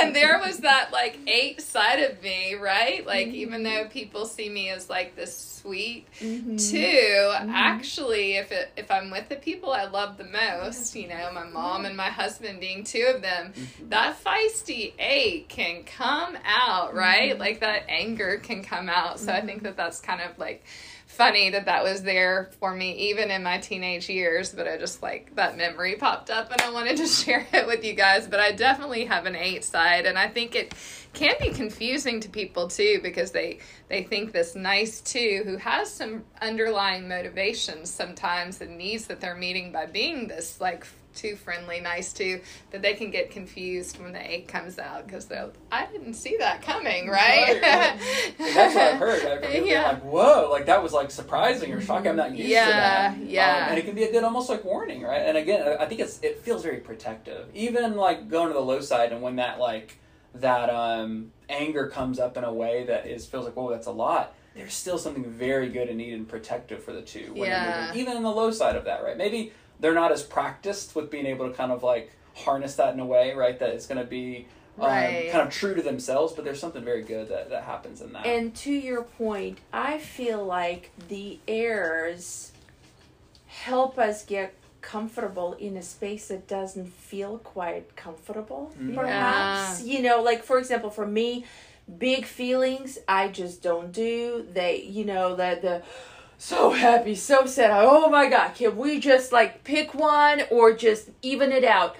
and 0.00 0.14
there 0.14 0.38
was 0.38 0.58
that 0.58 0.90
like 0.92 1.18
eight 1.26 1.60
side 1.60 2.00
of 2.00 2.22
me, 2.22 2.54
right? 2.54 3.06
Like, 3.06 3.28
mm-hmm. 3.28 3.36
even 3.36 3.62
though 3.62 3.86
people 3.88 4.24
see 4.24 4.48
me 4.48 4.70
as 4.70 4.88
like 4.88 5.14
this 5.14 5.36
sweet 5.36 6.06
mm-hmm. 6.18 6.56
two, 6.56 6.76
mm-hmm. 6.76 7.50
actually, 7.50 8.36
if 8.36 8.52
it, 8.52 8.70
if 8.76 8.90
I'm 8.90 9.10
with 9.10 9.28
the 9.28 9.36
people 9.36 9.72
I 9.72 9.84
love 9.84 10.16
the 10.16 10.24
most, 10.24 10.94
you 10.94 11.08
know, 11.08 11.30
my 11.32 11.44
mom 11.44 11.84
and 11.84 11.96
my 11.96 12.08
husband 12.08 12.60
being 12.60 12.84
two 12.84 13.12
of 13.14 13.22
them, 13.22 13.52
mm-hmm. 13.52 13.88
that 13.90 14.16
feisty 14.22 14.92
eight 14.98 15.48
can 15.48 15.84
come 15.84 16.38
out, 16.44 16.94
right? 16.94 17.32
Mm-hmm. 17.32 17.40
Like 17.40 17.60
that 17.60 17.84
anger 17.88 18.38
can 18.38 18.62
come 18.62 18.88
out. 18.88 19.20
So 19.20 19.32
I 19.32 19.40
think 19.40 19.58
mm-hmm. 19.58 19.66
that 19.66 19.76
that's 19.76 20.00
kind 20.00 20.22
of 20.22 20.38
like 20.38 20.64
funny 21.18 21.50
that 21.50 21.64
that 21.64 21.82
was 21.82 22.04
there 22.04 22.48
for 22.60 22.72
me 22.72 22.92
even 22.92 23.28
in 23.32 23.42
my 23.42 23.58
teenage 23.58 24.08
years 24.08 24.54
but 24.54 24.68
i 24.68 24.78
just 24.78 25.02
like 25.02 25.34
that 25.34 25.56
memory 25.56 25.96
popped 25.96 26.30
up 26.30 26.52
and 26.52 26.60
i 26.60 26.70
wanted 26.70 26.96
to 26.96 27.06
share 27.18 27.44
it 27.52 27.66
with 27.66 27.84
you 27.84 27.92
guys. 27.92 28.28
But 28.28 28.38
i 28.38 28.52
definitely 28.52 29.04
have 29.06 29.26
an 29.26 29.34
eight 29.34 29.64
side 29.64 30.06
and 30.06 30.16
i 30.16 30.28
think 30.28 30.54
it 30.54 30.72
can 31.14 31.34
be 31.40 31.50
confusing 31.50 32.20
to 32.20 32.28
people 32.28 32.68
too 32.68 33.00
because 33.02 33.32
they 33.32 33.58
they 33.88 34.04
think 34.04 34.30
this 34.30 34.54
nice 34.54 35.00
two 35.00 35.42
who 35.44 35.56
has 35.56 35.92
some 35.92 36.22
underlying 36.40 37.08
motivations 37.08 37.90
sometimes 37.90 38.60
and 38.60 38.78
needs 38.78 39.08
that 39.08 39.20
they're 39.20 39.34
meeting 39.34 39.72
by 39.72 39.86
being 39.86 40.28
this 40.28 40.60
like 40.60 40.86
too 41.18 41.36
friendly, 41.36 41.80
nice 41.80 42.12
too, 42.12 42.40
that 42.70 42.80
they 42.80 42.94
can 42.94 43.10
get 43.10 43.30
confused 43.30 44.00
when 44.00 44.12
the 44.12 44.30
eight 44.30 44.48
comes 44.48 44.78
out 44.78 45.06
because 45.06 45.26
they're, 45.26 45.50
I 45.70 45.86
didn't 45.86 46.14
see 46.14 46.36
that 46.38 46.62
coming, 46.62 47.08
right? 47.08 47.60
right, 47.60 47.98
That's 48.38 48.74
what 48.74 48.84
I've 48.84 48.98
heard. 48.98 49.44
I 49.44 49.58
yeah. 49.58 49.88
like, 49.88 50.02
whoa, 50.04 50.48
like 50.50 50.66
that 50.66 50.82
was 50.82 50.92
like 50.92 51.10
surprising 51.10 51.72
or 51.72 51.80
shocking. 51.80 52.10
I'm 52.10 52.16
not 52.16 52.30
used 52.30 52.48
yeah, 52.48 52.66
to 52.66 52.70
that. 52.70 53.18
Yeah, 53.24 53.56
um, 53.56 53.70
and 53.70 53.78
it 53.78 53.84
can 53.84 53.94
be 53.94 54.04
a 54.04 54.12
good, 54.12 54.24
almost 54.24 54.48
like 54.48 54.64
warning, 54.64 55.02
right? 55.02 55.22
And 55.22 55.36
again, 55.36 55.76
I 55.78 55.86
think 55.86 56.00
it's 56.00 56.20
it 56.22 56.40
feels 56.40 56.62
very 56.62 56.78
protective. 56.78 57.48
Even 57.54 57.96
like 57.96 58.28
going 58.28 58.48
to 58.48 58.54
the 58.54 58.60
low 58.60 58.80
side 58.80 59.12
and 59.12 59.20
when 59.20 59.36
that 59.36 59.58
like 59.58 59.98
that 60.34 60.70
um 60.70 61.32
anger 61.48 61.88
comes 61.88 62.20
up 62.20 62.36
in 62.36 62.44
a 62.44 62.52
way 62.52 62.84
that 62.84 63.06
is 63.06 63.26
feels 63.26 63.44
like, 63.44 63.56
whoa, 63.56 63.70
that's 63.70 63.86
a 63.86 63.92
lot 63.92 64.34
there's 64.58 64.74
still 64.74 64.98
something 64.98 65.24
very 65.24 65.68
good 65.68 65.88
and 65.88 65.98
needed 65.98 66.18
and 66.18 66.28
protective 66.28 66.82
for 66.82 66.92
the 66.92 67.02
two 67.02 67.32
when 67.32 67.48
yeah. 67.48 67.86
moving, 67.86 68.00
even 68.00 68.16
in 68.16 68.22
the 68.22 68.30
low 68.30 68.50
side 68.50 68.76
of 68.76 68.84
that, 68.84 69.04
right? 69.04 69.16
Maybe 69.16 69.52
they're 69.80 69.94
not 69.94 70.12
as 70.12 70.22
practiced 70.22 70.94
with 70.94 71.10
being 71.10 71.26
able 71.26 71.48
to 71.48 71.54
kind 71.54 71.72
of 71.72 71.82
like 71.82 72.12
harness 72.34 72.76
that 72.76 72.94
in 72.94 73.00
a 73.00 73.06
way, 73.06 73.34
right? 73.34 73.58
That 73.58 73.70
it's 73.70 73.86
going 73.86 73.98
to 73.98 74.06
be 74.06 74.46
um, 74.78 74.86
right. 74.86 75.28
kind 75.30 75.46
of 75.46 75.52
true 75.52 75.74
to 75.74 75.82
themselves, 75.82 76.32
but 76.32 76.44
there's 76.44 76.60
something 76.60 76.84
very 76.84 77.02
good 77.02 77.28
that, 77.28 77.50
that 77.50 77.64
happens 77.64 78.00
in 78.00 78.12
that. 78.12 78.26
And 78.26 78.54
to 78.56 78.72
your 78.72 79.02
point, 79.02 79.58
I 79.72 79.98
feel 79.98 80.44
like 80.44 80.90
the 81.08 81.38
arrows 81.48 82.52
help 83.46 83.98
us 83.98 84.24
get 84.24 84.54
comfortable 84.80 85.54
in 85.54 85.76
a 85.76 85.82
space 85.82 86.28
that 86.28 86.46
doesn't 86.46 86.86
feel 86.92 87.38
quite 87.38 87.96
comfortable 87.96 88.72
Mhm. 88.78 88.94
perhaps 88.94 89.82
you 89.82 90.00
know 90.00 90.22
like 90.22 90.44
for 90.44 90.58
example 90.58 90.88
for 90.88 91.06
me 91.06 91.44
big 91.98 92.24
feelings 92.24 92.96
i 93.08 93.26
just 93.26 93.60
don't 93.60 93.90
do 93.92 94.46
they 94.52 94.82
you 94.82 95.04
know 95.04 95.34
the 95.34 95.58
the 95.60 95.82
so 96.38 96.70
happy 96.70 97.14
so 97.14 97.44
sad. 97.46 97.70
Oh 97.72 98.08
my 98.08 98.28
god 98.28 98.54
can 98.54 98.76
we 98.76 99.00
just 99.00 99.32
like 99.32 99.64
pick 99.64 99.94
one 99.94 100.42
or 100.50 100.72
just 100.72 101.10
even 101.20 101.52
it 101.52 101.64
out? 101.64 101.96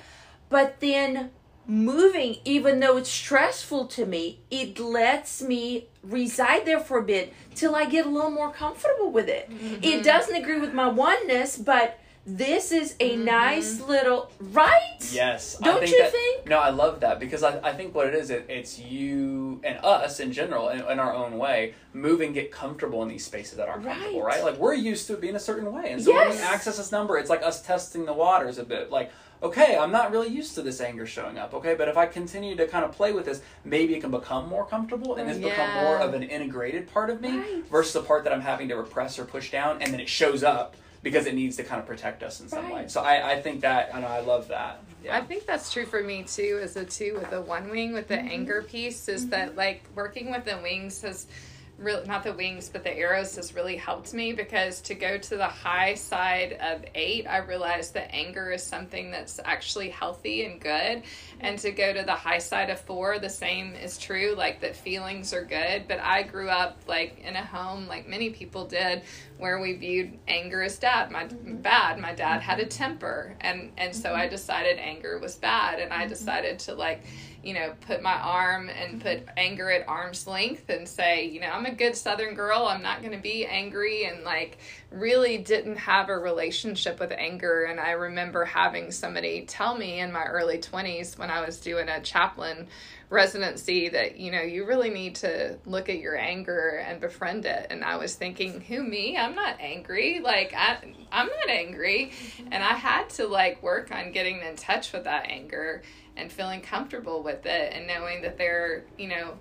But 0.48 0.80
then 0.80 1.30
moving 1.66 2.36
even 2.46 2.80
though 2.80 2.96
it's 2.96 3.10
stressful 3.10 3.86
to 3.86 4.06
me 4.06 4.40
it 4.50 4.80
lets 4.80 5.42
me 5.42 5.86
reside 6.02 6.64
there 6.64 6.80
for 6.80 6.96
a 6.96 7.02
bit 7.02 7.30
till 7.54 7.76
i 7.76 7.84
get 7.84 8.06
a 8.06 8.08
little 8.08 8.30
more 8.30 8.50
comfortable 8.50 9.10
with 9.10 9.28
it. 9.28 9.50
It 9.50 9.82
mm-hmm. 9.82 10.02
doesn't 10.02 10.34
agree 10.34 10.58
with 10.58 10.72
my 10.72 10.88
oneness 10.88 11.58
but 11.58 11.98
this 12.28 12.72
is 12.72 12.94
a 13.00 13.14
mm-hmm. 13.14 13.24
nice 13.24 13.80
little 13.80 14.30
right 14.52 14.98
Yes. 15.12 15.56
Don't 15.58 15.80
think 15.80 15.92
you 15.92 16.02
that- 16.02 16.12
think? 16.12 16.46
No, 16.46 16.58
I 16.58 16.70
love 16.70 17.00
that 17.00 17.18
because 17.18 17.42
I, 17.42 17.58
I 17.66 17.72
think 17.72 17.94
what 17.94 18.06
it 18.06 18.14
is, 18.14 18.30
it, 18.30 18.46
it's 18.48 18.78
you 18.78 19.60
and 19.64 19.78
us 19.84 20.20
in 20.20 20.32
general, 20.32 20.68
in, 20.68 20.80
in 20.80 20.98
our 20.98 21.14
own 21.14 21.38
way, 21.38 21.74
move 21.94 22.20
and 22.20 22.34
get 22.34 22.52
comfortable 22.52 23.02
in 23.02 23.08
these 23.08 23.24
spaces 23.24 23.56
that 23.56 23.68
are 23.68 23.80
comfortable, 23.80 24.22
Right. 24.22 24.42
right? 24.42 24.44
Like 24.44 24.58
we're 24.58 24.74
used 24.74 25.06
to 25.06 25.14
it 25.14 25.20
being 25.20 25.36
a 25.36 25.40
certain 25.40 25.72
way. 25.72 25.90
And 25.92 26.02
so 26.02 26.12
when 26.12 26.30
we 26.30 26.36
access 26.38 26.76
this 26.76 26.92
number, 26.92 27.16
it's 27.16 27.30
like 27.30 27.42
us 27.42 27.62
testing 27.62 28.04
the 28.04 28.12
waters 28.12 28.58
a 28.58 28.64
bit. 28.64 28.90
Like, 28.90 29.10
okay, 29.42 29.78
I'm 29.78 29.92
not 29.92 30.10
really 30.10 30.28
used 30.28 30.54
to 30.56 30.62
this 30.62 30.80
anger 30.80 31.06
showing 31.06 31.38
up, 31.38 31.54
okay? 31.54 31.74
But 31.74 31.88
if 31.88 31.96
I 31.96 32.06
continue 32.06 32.56
to 32.56 32.66
kind 32.66 32.84
of 32.84 32.92
play 32.92 33.12
with 33.12 33.24
this, 33.24 33.40
maybe 33.64 33.94
it 33.94 34.00
can 34.00 34.10
become 34.10 34.48
more 34.48 34.66
comfortable 34.66 35.14
and 35.16 35.30
it's 35.30 35.38
become 35.38 35.72
more 35.84 35.98
of 35.98 36.12
an 36.14 36.22
integrated 36.24 36.92
part 36.92 37.08
of 37.08 37.20
me 37.20 37.38
Right. 37.38 37.68
versus 37.70 37.92
the 37.94 38.02
part 38.02 38.24
that 38.24 38.32
I'm 38.32 38.40
having 38.40 38.68
to 38.68 38.74
repress 38.74 39.18
or 39.18 39.24
push 39.24 39.50
down 39.50 39.80
and 39.80 39.92
then 39.92 40.00
it 40.00 40.08
shows 40.08 40.42
up 40.42 40.76
because 41.02 41.26
it 41.26 41.34
needs 41.34 41.56
to 41.56 41.64
kind 41.64 41.80
of 41.80 41.86
protect 41.86 42.22
us 42.22 42.40
in 42.40 42.48
some 42.48 42.70
way. 42.70 42.88
So 42.88 43.00
I, 43.02 43.32
I 43.32 43.42
think 43.42 43.60
that, 43.62 43.90
and 43.94 44.04
I 44.04 44.20
love 44.20 44.48
that. 44.48 44.80
Yeah. 45.04 45.16
I 45.16 45.20
think 45.20 45.46
that's 45.46 45.72
true 45.72 45.86
for 45.86 46.02
me 46.02 46.24
too, 46.24 46.58
as 46.62 46.76
a 46.76 46.84
two 46.84 47.14
with 47.14 47.30
the 47.30 47.40
one 47.40 47.70
wing 47.70 47.92
with 47.92 48.08
the 48.08 48.16
Mm-hmm. 48.16 48.28
anger 48.28 48.62
piece, 48.62 49.08
is 49.08 49.28
that 49.28 49.54
like 49.56 49.84
working 49.94 50.30
with 50.32 50.44
the 50.44 50.58
wings 50.62 51.02
has 51.02 51.26
really 51.78 52.06
not 52.06 52.24
the 52.24 52.32
wings 52.32 52.68
but 52.68 52.82
the 52.82 52.96
arrows 52.96 53.36
has 53.36 53.54
really 53.54 53.76
helped 53.76 54.12
me 54.12 54.32
because 54.32 54.80
to 54.80 54.94
go 54.94 55.16
to 55.16 55.36
the 55.36 55.46
high 55.46 55.94
side 55.94 56.54
of 56.60 56.84
eight 56.94 57.26
i 57.26 57.38
realized 57.38 57.94
that 57.94 58.12
anger 58.14 58.50
is 58.50 58.62
something 58.62 59.10
that's 59.10 59.40
actually 59.44 59.88
healthy 59.88 60.44
and 60.44 60.60
good. 60.60 61.02
And 61.40 61.58
to 61.60 61.70
go 61.70 61.92
to 61.92 62.02
the 62.02 62.14
high 62.14 62.38
side 62.38 62.70
of 62.70 62.80
four 62.80 63.18
the 63.18 63.28
same 63.28 63.74
is 63.74 63.98
true 63.98 64.34
like 64.36 64.60
that 64.60 64.76
feelings 64.76 65.32
are 65.32 65.44
good. 65.44 65.86
But 65.88 66.00
i 66.00 66.22
grew 66.22 66.48
up 66.48 66.78
like 66.86 67.18
in 67.20 67.36
a 67.36 67.44
home 67.44 67.86
like 67.86 68.08
many 68.08 68.30
people 68.30 68.66
did 68.66 69.02
where 69.38 69.60
we 69.60 69.74
viewed 69.74 70.18
anger 70.26 70.62
as 70.62 70.78
dad. 70.78 71.10
My 71.10 71.26
bad. 71.26 71.98
My 71.98 72.12
dad 72.12 72.40
had 72.40 72.58
a 72.60 72.66
temper. 72.66 73.36
And 73.40 73.72
and 73.76 73.94
so 73.94 74.14
i 74.14 74.22
mm-hmm. 74.22 74.30
decided 74.30 74.78
anger 74.78 75.18
was 75.18 75.36
bad. 75.36 75.78
And 75.80 75.92
i 75.92 76.00
mm-hmm. 76.00 76.08
decided 76.08 76.58
to 76.60 76.74
like 76.74 77.04
you 77.48 77.54
know 77.54 77.72
put 77.86 78.02
my 78.02 78.14
arm 78.14 78.68
and 78.68 79.00
put 79.00 79.20
mm-hmm. 79.20 79.38
anger 79.38 79.70
at 79.70 79.88
arm's 79.88 80.26
length 80.26 80.68
and 80.68 80.86
say 80.86 81.24
you 81.24 81.40
know 81.40 81.48
i'm 81.48 81.66
a 81.66 81.74
good 81.74 81.96
southern 81.96 82.34
girl. 82.34 82.66
I'm 82.66 82.82
not 82.82 83.00
going 83.00 83.12
to 83.12 83.22
be 83.22 83.46
angry. 83.46 84.04
And 84.04 84.24
like 84.24 84.58
really 84.90 85.38
didn't 85.38 85.76
have 85.76 86.08
a 86.08 86.18
relationship 86.18 87.00
with 87.00 87.12
anger. 87.12 87.64
And 87.64 87.78
i 87.80 87.90
remember 87.90 88.44
having 88.44 88.90
somebody 88.90 89.44
tell 89.46 89.76
me 89.76 90.00
in 90.00 90.12
my 90.12 90.24
early 90.24 90.58
20s 90.58 91.18
when 91.18 91.30
i 91.30 91.44
was 91.44 91.58
doing 91.58 91.88
a 91.88 92.00
chaplain 92.00 92.68
residency 93.10 93.88
that 93.88 94.18
you 94.18 94.30
know 94.30 94.42
you 94.42 94.66
really 94.66 94.90
need 94.90 95.14
to 95.14 95.56
look 95.64 95.88
at 95.88 95.98
your 95.98 96.16
anger 96.16 96.82
and 96.86 97.00
befriend 97.00 97.44
it. 97.46 97.66
And 97.70 97.84
i 97.84 97.96
was 97.96 98.14
thinking 98.14 98.60
who 98.60 98.82
me? 98.82 99.16
I'm 99.16 99.34
not 99.34 99.56
angry. 99.60 100.20
Like 100.20 100.52
I, 100.54 100.78
i'm 101.10 101.26
not 101.26 101.48
angry. 101.48 102.12
Mm-hmm. 102.12 102.48
And 102.52 102.62
i 102.62 102.74
had 102.74 103.08
to 103.10 103.26
like 103.26 103.62
work 103.62 103.92
on 103.92 104.12
getting 104.12 104.40
in 104.40 104.56
touch 104.56 104.92
with 104.92 105.04
that 105.04 105.26
anger 105.28 105.82
and 106.18 106.30
feeling 106.30 106.60
comfortable 106.60 107.22
with 107.22 107.46
it 107.46 107.72
and 107.72 107.86
knowing 107.86 108.20
that 108.22 108.36
there 108.36 108.84
you 108.98 109.08
know 109.08 109.34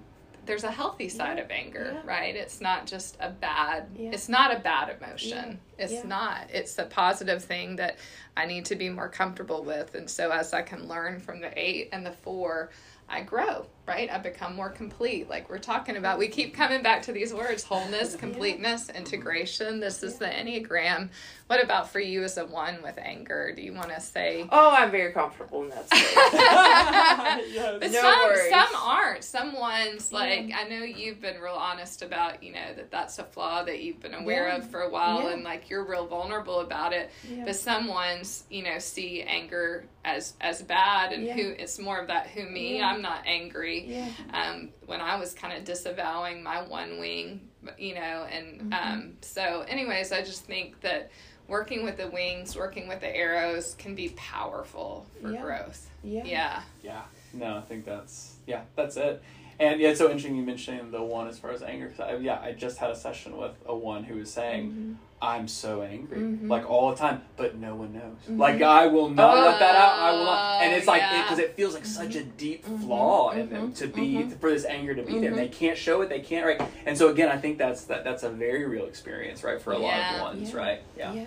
there's 0.46 0.64
a 0.64 0.72
healthy 0.72 1.10
side 1.10 1.40
of 1.40 1.52
anger 1.52 1.92
Yeah. 1.94 2.10
right? 2.10 2.34
It's 2.34 2.62
not 2.62 2.86
just 2.88 3.18
a 3.20 3.30
bad 3.30 3.88
Yeah. 3.98 4.12
it's 4.14 4.30
not 4.30 4.56
a 4.56 4.60
bad 4.60 4.96
emotion. 4.98 5.60
It's 5.78 5.92
Yeah. 5.92 6.04
not. 6.04 6.50
It's 6.52 6.78
a 6.80 6.86
positive 6.86 7.44
thing 7.44 7.76
that 7.78 7.98
i 8.38 8.46
need 8.46 8.64
to 8.66 8.76
be 8.76 8.88
more 8.90 9.10
comfortable 9.10 9.64
with. 9.66 9.94
And 9.96 10.10
so 10.10 10.32
as 10.32 10.54
i 10.54 10.62
can 10.62 10.88
learn 10.88 11.20
from 11.20 11.42
the 11.42 11.52
eight 11.60 11.90
and 11.92 12.06
the 12.06 12.14
four 12.14 12.70
I 13.10 13.22
grow, 13.22 13.66
right? 13.88 14.12
I 14.12 14.18
become 14.18 14.56
more 14.56 14.70
complete. 14.70 15.30
Like 15.30 15.50
we're 15.50 15.58
talking 15.58 15.96
about, 15.98 16.20
we 16.20 16.28
keep 16.28 16.54
coming 16.54 16.84
back 16.84 17.04
to 17.04 17.12
these 17.14 17.34
words 17.34 17.64
wholeness, 17.64 18.16
completeness, 18.16 18.90
integration. 18.90 19.80
This 19.80 20.04
is 20.04 20.18
the 20.18 20.26
Enneagram. 20.26 21.10
What 21.48 21.64
about 21.64 21.90
for 21.90 22.02
you 22.02 22.24
as 22.24 22.38
a 22.38 22.46
one 22.46 22.82
with 22.84 22.98
anger? 22.98 23.54
Do 23.56 23.62
you 23.62 23.74
want 23.74 23.90
to 23.90 24.02
say? 24.02 24.46
oh 24.52 24.72
i'm 24.72 24.92
very 24.92 25.14
comfortable 25.14 25.64
in 25.64 25.70
that 25.70 25.88
space 25.88 26.14
But 27.80 27.92
No 27.92 28.02
some, 28.02 28.20
worries. 28.24 28.50
some 28.50 28.76
aren't. 28.82 29.24
Some 29.24 29.54
ones, 29.54 30.12
like, 30.12 30.52
I 30.54 30.64
know 30.68 30.84
you've 30.84 31.22
been 31.22 31.40
real 31.40 31.54
honest 31.54 32.02
about, 32.02 32.44
you 32.44 32.52
know, 32.52 32.74
that 32.76 32.92
that's 32.92 33.18
a 33.20 33.24
flaw 33.24 33.64
that 33.64 33.82
you've 33.82 34.00
been 34.02 34.14
aware 34.14 34.48
Yeah. 34.48 34.58
of 34.58 34.70
for 34.70 34.82
a 34.82 34.90
while 34.90 35.24
Yeah. 35.24 35.30
and, 35.34 35.44
like, 35.44 35.70
you're 35.70 35.86
real 35.86 36.06
vulnerable 36.08 36.60
about 36.62 36.92
it. 36.94 37.12
Yeah. 37.30 37.46
But 37.46 37.56
some 37.56 37.88
ones, 37.88 38.44
you 38.50 38.64
know, 38.64 38.80
see 38.80 39.22
anger 39.24 39.86
as 40.04 40.34
as 40.42 40.62
bad 40.62 41.12
and 41.14 41.24
Yeah. 41.26 41.34
who 41.34 41.50
it's 41.50 41.80
more 41.80 42.00
of 42.00 42.08
that 42.08 42.28
who 42.28 42.48
me. 42.50 42.78
Yeah. 42.78 42.88
I'm 42.90 43.02
not 43.02 43.22
angry 43.26 43.77
yeah 43.86 44.10
um, 44.34 44.70
when 44.86 45.02
I 45.02 45.16
was 45.18 45.34
kind 45.34 45.58
of 45.58 45.64
disavowing 45.64 46.42
my 46.44 46.62
one 46.62 47.00
wing, 47.00 47.48
you 47.78 47.96
know, 47.96 48.28
and 48.32 48.62
Mm-hmm. 48.72 48.74
um, 48.94 49.14
so, 49.22 49.62
anyways, 49.68 50.12
I 50.12 50.22
just 50.24 50.46
think 50.46 50.80
that 50.82 51.12
working 51.48 51.84
with 51.84 51.98
the 51.98 52.08
wings, 52.10 52.56
working 52.56 52.88
with 52.88 53.00
the 53.00 53.16
arrows 53.16 53.76
can 53.78 53.96
be 53.96 54.10
powerful 54.10 55.06
for 55.22 55.32
Yeah. 55.32 55.42
growth. 55.42 55.90
yeah 56.04 56.24
Yeah. 56.26 56.62
Yeah, 56.84 57.02
no, 57.34 57.58
I 57.58 57.62
think 57.62 57.86
that's 57.86 58.36
yeah, 58.46 58.62
that's 58.76 58.98
it. 58.98 59.22
And 59.60 59.80
yeah, 59.82 59.90
it's 59.90 60.00
so 60.00 60.06
interesting 60.06 60.36
you 60.36 60.44
mentioning 60.44 60.92
the 60.92 61.02
one 61.02 61.28
as 61.28 61.40
far 61.40 61.52
as 61.52 61.64
anger. 61.64 61.92
I, 62.00 62.16
yeah, 62.18 62.40
I 62.40 62.52
just 62.52 62.78
had 62.78 62.92
a 62.92 62.96
session 62.96 63.38
with 63.38 63.54
a 63.66 63.76
one 63.76 64.04
who 64.04 64.16
was 64.16 64.32
saying, 64.32 64.70
Mm-hmm. 64.70 64.94
"I'm 65.20 65.48
so 65.48 65.82
angry, 65.82 66.20
Mhm. 66.20 66.48
like 66.48 66.70
all 66.70 66.92
the 66.92 66.96
time, 66.96 67.24
but 67.38 67.56
no 67.56 67.74
one 67.74 67.92
knows. 67.94 68.18
Mhm. 68.30 68.38
Like 68.38 68.62
I 68.62 68.86
will 68.86 69.10
not 69.10 69.36
let 69.44 69.58
that 69.60 69.76
out. 69.76 69.98
I 70.00 70.12
will 70.12 70.22
Oh, 70.22 70.26
not." 70.26 70.62
And 70.62 70.74
it's 70.76 70.86
like 70.86 71.02
yeah. 71.02 71.24
because 71.24 71.40
it, 71.40 71.56
feels 71.56 71.74
like 71.74 71.86
such 71.86 72.14
a 72.16 72.24
deep 72.24 72.66
Mhm. 72.68 72.82
flaw 72.84 73.32
in 73.32 73.48
Mhm. 73.48 73.50
them 73.50 73.74
to 73.74 73.88
be 73.88 74.24
for 74.40 74.52
this 74.52 74.64
anger 74.66 74.94
to 74.94 75.02
be 75.02 75.18
there. 75.20 75.32
Mhm. 75.32 75.38
They 75.38 75.48
can't 75.48 75.78
show 75.78 76.02
it. 76.02 76.10
They 76.10 76.20
can't 76.20 76.46
right. 76.46 76.62
And 76.86 76.96
so 76.96 77.10
again, 77.10 77.30
I 77.30 77.38
think 77.38 77.58
that's 77.58 77.86
that 77.86 78.04
that's 78.04 78.22
a 78.22 78.30
very 78.30 78.66
real 78.66 78.86
experience, 78.86 79.44
right, 79.44 79.60
for 79.60 79.74
a 79.74 79.80
lot 79.80 80.00
of 80.16 80.22
ones, 80.22 80.52
Yeah. 80.54 80.58
right? 80.60 80.82
Yeah. 80.96 81.14
yeah 81.14 81.26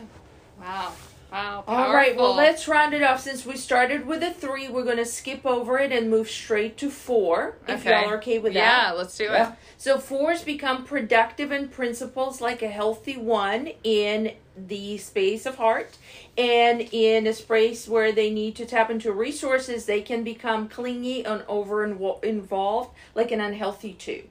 Wow. 0.60 0.92
Wow. 1.30 1.62
All 1.68 1.92
right, 1.94 2.16
well, 2.16 2.34
let's 2.34 2.66
round 2.66 2.92
it 2.92 3.02
off. 3.02 3.20
Since 3.20 3.46
we 3.46 3.56
started 3.56 4.06
with 4.06 4.22
a 4.22 4.32
three, 4.32 4.68
we're 4.68 4.84
going 4.84 4.96
to 4.96 5.04
skip 5.04 5.46
over 5.46 5.78
it 5.78 5.92
and 5.92 6.10
move 6.10 6.28
straight 6.28 6.76
to 6.78 6.90
four, 6.90 7.56
if 7.68 7.80
Okay. 7.86 7.90
y'all 7.90 8.10
are 8.10 8.16
okay 8.16 8.38
with 8.40 8.52
Yeah, 8.52 8.64
that. 8.64 8.86
Yeah, 8.88 8.92
let's 8.98 9.16
do 9.16 9.24
Yeah. 9.24 9.52
it. 9.52 9.58
So, 9.78 9.98
fours 9.98 10.42
become 10.42 10.84
productive 10.84 11.52
in 11.52 11.68
principles 11.68 12.40
like 12.40 12.62
a 12.62 12.68
healthy 12.68 13.16
one 13.16 13.70
in 13.84 14.32
the 14.56 14.98
space 14.98 15.46
of 15.46 15.56
heart. 15.56 15.96
And 16.36 16.80
in 16.92 17.26
a 17.26 17.32
space 17.32 17.86
where 17.86 18.10
they 18.12 18.30
need 18.30 18.56
to 18.56 18.66
tap 18.66 18.90
into 18.90 19.12
resources, 19.12 19.86
they 19.86 20.02
can 20.02 20.24
become 20.24 20.68
clingy 20.68 21.24
and 21.24 21.44
over 21.46 21.86
invo- 21.86 22.22
involved 22.24 22.90
like 23.14 23.30
an 23.30 23.40
unhealthy 23.40 23.92
two. 23.92 24.24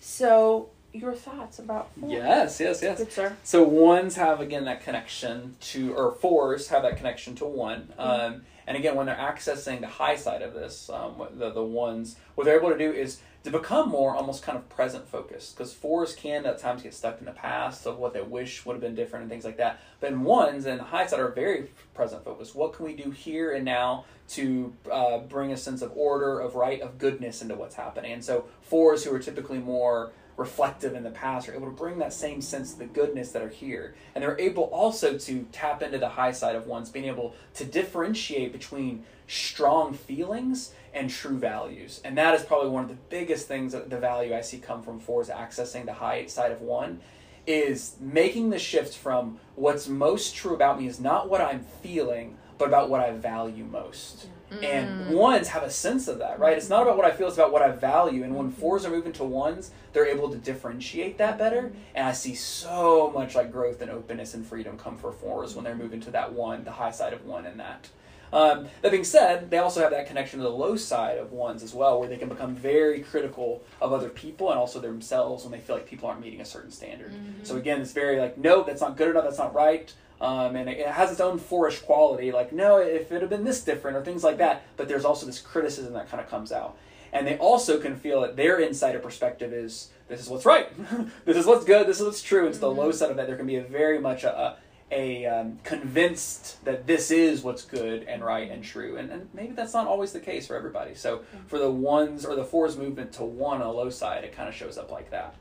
So, 0.00 0.70
your 0.92 1.14
thoughts 1.14 1.58
about 1.58 1.90
four? 1.98 2.10
Yes, 2.10 2.60
yes, 2.60 2.82
yes. 2.82 2.98
Good, 2.98 3.12
sir. 3.12 3.36
So 3.42 3.62
ones 3.62 4.16
have 4.16 4.40
again 4.40 4.64
that 4.64 4.82
connection 4.82 5.56
to, 5.60 5.94
or 5.94 6.12
fours 6.12 6.68
have 6.68 6.82
that 6.82 6.96
connection 6.96 7.34
to 7.36 7.44
one. 7.44 7.92
Um, 7.98 8.42
and 8.66 8.76
again, 8.76 8.94
when 8.94 9.06
they're 9.06 9.16
accessing 9.16 9.80
the 9.80 9.86
high 9.86 10.16
side 10.16 10.42
of 10.42 10.54
this, 10.54 10.88
um, 10.90 11.20
the 11.36 11.50
the 11.50 11.64
ones, 11.64 12.16
what 12.34 12.44
they're 12.44 12.58
able 12.58 12.70
to 12.70 12.78
do 12.78 12.92
is 12.92 13.20
to 13.44 13.50
become 13.50 13.88
more 13.88 14.14
almost 14.14 14.44
kind 14.44 14.56
of 14.56 14.68
present 14.68 15.08
focused. 15.08 15.56
Because 15.56 15.72
fours 15.72 16.14
can 16.14 16.46
at 16.46 16.58
times 16.58 16.82
get 16.82 16.94
stuck 16.94 17.18
in 17.18 17.24
the 17.24 17.32
past 17.32 17.86
of 17.86 17.98
what 17.98 18.14
they 18.14 18.22
wish 18.22 18.64
would 18.64 18.74
have 18.74 18.80
been 18.80 18.94
different 18.94 19.24
and 19.24 19.30
things 19.30 19.44
like 19.44 19.56
that. 19.56 19.80
But 20.00 20.16
ones 20.16 20.64
and 20.66 20.78
the 20.78 20.84
high 20.84 21.06
side 21.06 21.18
are 21.18 21.30
very 21.32 21.70
present 21.94 22.24
focused. 22.24 22.54
What 22.54 22.72
can 22.74 22.84
we 22.86 22.94
do 22.94 23.10
here 23.10 23.52
and 23.52 23.64
now 23.64 24.04
to 24.30 24.72
uh, 24.90 25.18
bring 25.18 25.52
a 25.52 25.56
sense 25.56 25.82
of 25.82 25.92
order, 25.96 26.38
of 26.38 26.54
right, 26.54 26.80
of 26.80 26.98
goodness 26.98 27.42
into 27.42 27.56
what's 27.56 27.74
happening? 27.74 28.12
And 28.12 28.24
so 28.24 28.44
fours 28.60 29.02
who 29.04 29.12
are 29.12 29.18
typically 29.18 29.58
more 29.58 30.12
reflective 30.36 30.94
in 30.94 31.02
the 31.02 31.10
past 31.10 31.48
are 31.48 31.54
able 31.54 31.66
to 31.66 31.72
bring 31.72 31.98
that 31.98 32.12
same 32.12 32.40
sense 32.40 32.72
of 32.72 32.78
the 32.78 32.86
goodness 32.86 33.32
that 33.32 33.42
are 33.42 33.48
here. 33.48 33.94
And 34.14 34.22
they're 34.22 34.38
able 34.38 34.64
also 34.64 35.18
to 35.18 35.46
tap 35.52 35.82
into 35.82 35.98
the 35.98 36.08
high 36.10 36.32
side 36.32 36.56
of 36.56 36.66
one's 36.66 36.90
being 36.90 37.06
able 37.06 37.34
to 37.54 37.64
differentiate 37.64 38.52
between 38.52 39.04
strong 39.26 39.94
feelings 39.94 40.72
and 40.94 41.08
true 41.08 41.38
values. 41.38 42.00
And 42.04 42.16
that 42.18 42.34
is 42.34 42.42
probably 42.42 42.70
one 42.70 42.84
of 42.84 42.90
the 42.90 42.98
biggest 43.08 43.48
things 43.48 43.72
that 43.72 43.90
the 43.90 43.98
value 43.98 44.34
I 44.34 44.40
see 44.40 44.58
come 44.58 44.82
from 44.82 45.00
fours 45.00 45.28
accessing 45.28 45.86
the 45.86 45.94
high 45.94 46.26
side 46.26 46.52
of 46.52 46.60
one 46.60 47.00
is 47.46 47.96
making 48.00 48.50
the 48.50 48.58
shift 48.58 48.96
from 48.96 49.38
what's 49.56 49.88
most 49.88 50.34
true 50.34 50.54
about 50.54 50.78
me 50.78 50.86
is 50.86 51.00
not 51.00 51.28
what 51.28 51.40
I'm 51.40 51.64
feeling, 51.82 52.36
but 52.58 52.68
about 52.68 52.90
what 52.90 53.00
I 53.00 53.12
value 53.12 53.64
most. 53.64 54.28
Mm. 54.50 54.64
And 54.64 55.10
ones 55.10 55.48
have 55.48 55.62
a 55.62 55.70
sense 55.70 56.08
of 56.08 56.18
that, 56.18 56.38
right? 56.38 56.56
It's 56.56 56.68
not 56.68 56.82
about 56.82 56.96
what 56.96 57.06
I 57.06 57.10
feel, 57.10 57.28
it's 57.28 57.36
about 57.36 57.52
what 57.52 57.62
I 57.62 57.70
value. 57.70 58.22
And 58.22 58.36
when 58.36 58.50
fours 58.50 58.84
are 58.84 58.90
moving 58.90 59.12
to 59.14 59.24
ones, 59.24 59.70
they're 59.92 60.06
able 60.06 60.30
to 60.30 60.36
differentiate 60.36 61.18
that 61.18 61.38
better. 61.38 61.72
And 61.94 62.06
I 62.06 62.12
see 62.12 62.34
so 62.34 63.10
much 63.14 63.34
like 63.34 63.50
growth 63.50 63.80
and 63.80 63.90
openness 63.90 64.34
and 64.34 64.46
freedom 64.46 64.76
come 64.76 64.96
for 64.96 65.12
fours 65.12 65.54
when 65.54 65.64
they're 65.64 65.74
moving 65.74 66.00
to 66.00 66.10
that 66.10 66.32
one, 66.32 66.64
the 66.64 66.72
high 66.72 66.90
side 66.90 67.12
of 67.12 67.24
one 67.24 67.46
in 67.46 67.56
that. 67.58 67.88
Um, 68.32 68.68
that 68.80 68.90
being 68.90 69.04
said, 69.04 69.50
they 69.50 69.58
also 69.58 69.80
have 69.82 69.90
that 69.90 70.06
connection 70.06 70.38
to 70.38 70.44
the 70.44 70.50
low 70.50 70.74
side 70.76 71.18
of 71.18 71.32
ones 71.32 71.62
as 71.62 71.74
well, 71.74 72.00
where 72.00 72.08
they 72.08 72.16
can 72.16 72.30
become 72.30 72.54
very 72.54 73.00
critical 73.00 73.62
of 73.80 73.92
other 73.92 74.08
people 74.08 74.50
and 74.50 74.58
also 74.58 74.80
themselves 74.80 75.44
when 75.44 75.52
they 75.52 75.58
feel 75.58 75.76
like 75.76 75.86
people 75.86 76.08
aren't 76.08 76.22
meeting 76.22 76.40
a 76.40 76.44
certain 76.44 76.70
standard. 76.70 77.12
So 77.42 77.56
again, 77.56 77.82
it's 77.82 77.92
very 77.92 78.18
like, 78.18 78.38
no, 78.38 78.62
that's 78.62 78.80
not 78.80 78.96
good 78.96 79.10
enough, 79.10 79.24
that's 79.24 79.38
not 79.38 79.54
right. 79.54 79.92
Um, 80.22 80.54
and 80.54 80.70
it, 80.70 80.78
it 80.78 80.86
has 80.86 81.10
its 81.10 81.20
own 81.20 81.38
fourish 81.38 81.80
quality, 81.80 82.30
like, 82.30 82.52
no, 82.52 82.78
if 82.78 83.10
it 83.10 83.20
had 83.20 83.28
been 83.28 83.42
this 83.42 83.62
different 83.62 83.96
or 83.96 84.04
things 84.04 84.22
like 84.22 84.38
that. 84.38 84.62
But 84.76 84.86
there's 84.88 85.04
also 85.04 85.26
this 85.26 85.40
criticism 85.40 85.92
that 85.94 86.08
kind 86.08 86.22
of 86.22 86.30
comes 86.30 86.52
out. 86.52 86.78
And 87.12 87.26
they 87.26 87.36
also 87.36 87.78
can 87.78 87.96
feel 87.96 88.20
that 88.22 88.36
their 88.36 88.60
insider 88.60 89.00
perspective 89.00 89.52
is 89.52 89.90
this 90.08 90.20
is 90.20 90.28
what's 90.28 90.46
right, 90.46 90.70
this 91.24 91.36
is 91.36 91.44
what's 91.44 91.64
good, 91.64 91.86
this 91.88 91.98
is 91.98 92.06
what's 92.06 92.22
true. 92.22 92.46
It's 92.46 92.58
the 92.58 92.70
low 92.70 92.92
side 92.92 93.10
of 93.10 93.16
that. 93.16 93.26
There 93.26 93.36
can 93.36 93.46
be 93.46 93.56
a 93.56 93.64
very 93.64 93.98
much 93.98 94.24
a, 94.24 94.38
a 94.38 94.56
a 94.92 95.24
um, 95.24 95.58
convinced 95.64 96.62
that 96.66 96.86
this 96.86 97.10
is 97.10 97.42
what's 97.42 97.64
good 97.64 98.02
and 98.04 98.22
right 98.22 98.50
and 98.50 98.62
true, 98.62 98.98
and, 98.98 99.10
and 99.10 99.28
maybe 99.32 99.52
that's 99.52 99.72
not 99.72 99.86
always 99.86 100.12
the 100.12 100.20
case 100.20 100.46
for 100.46 100.54
everybody. 100.54 100.94
So 100.94 101.22
for 101.46 101.58
the 101.58 101.70
ones 101.70 102.26
or 102.26 102.36
the 102.36 102.44
fours 102.44 102.76
movement 102.76 103.12
to 103.14 103.24
one 103.24 103.62
on 103.62 103.66
the 103.66 103.72
low 103.72 103.88
side, 103.88 104.22
it 104.22 104.36
kind 104.36 104.50
of 104.50 104.54
shows 104.54 104.76
up 104.76 104.90
like 104.90 105.10
that. 105.10 105.34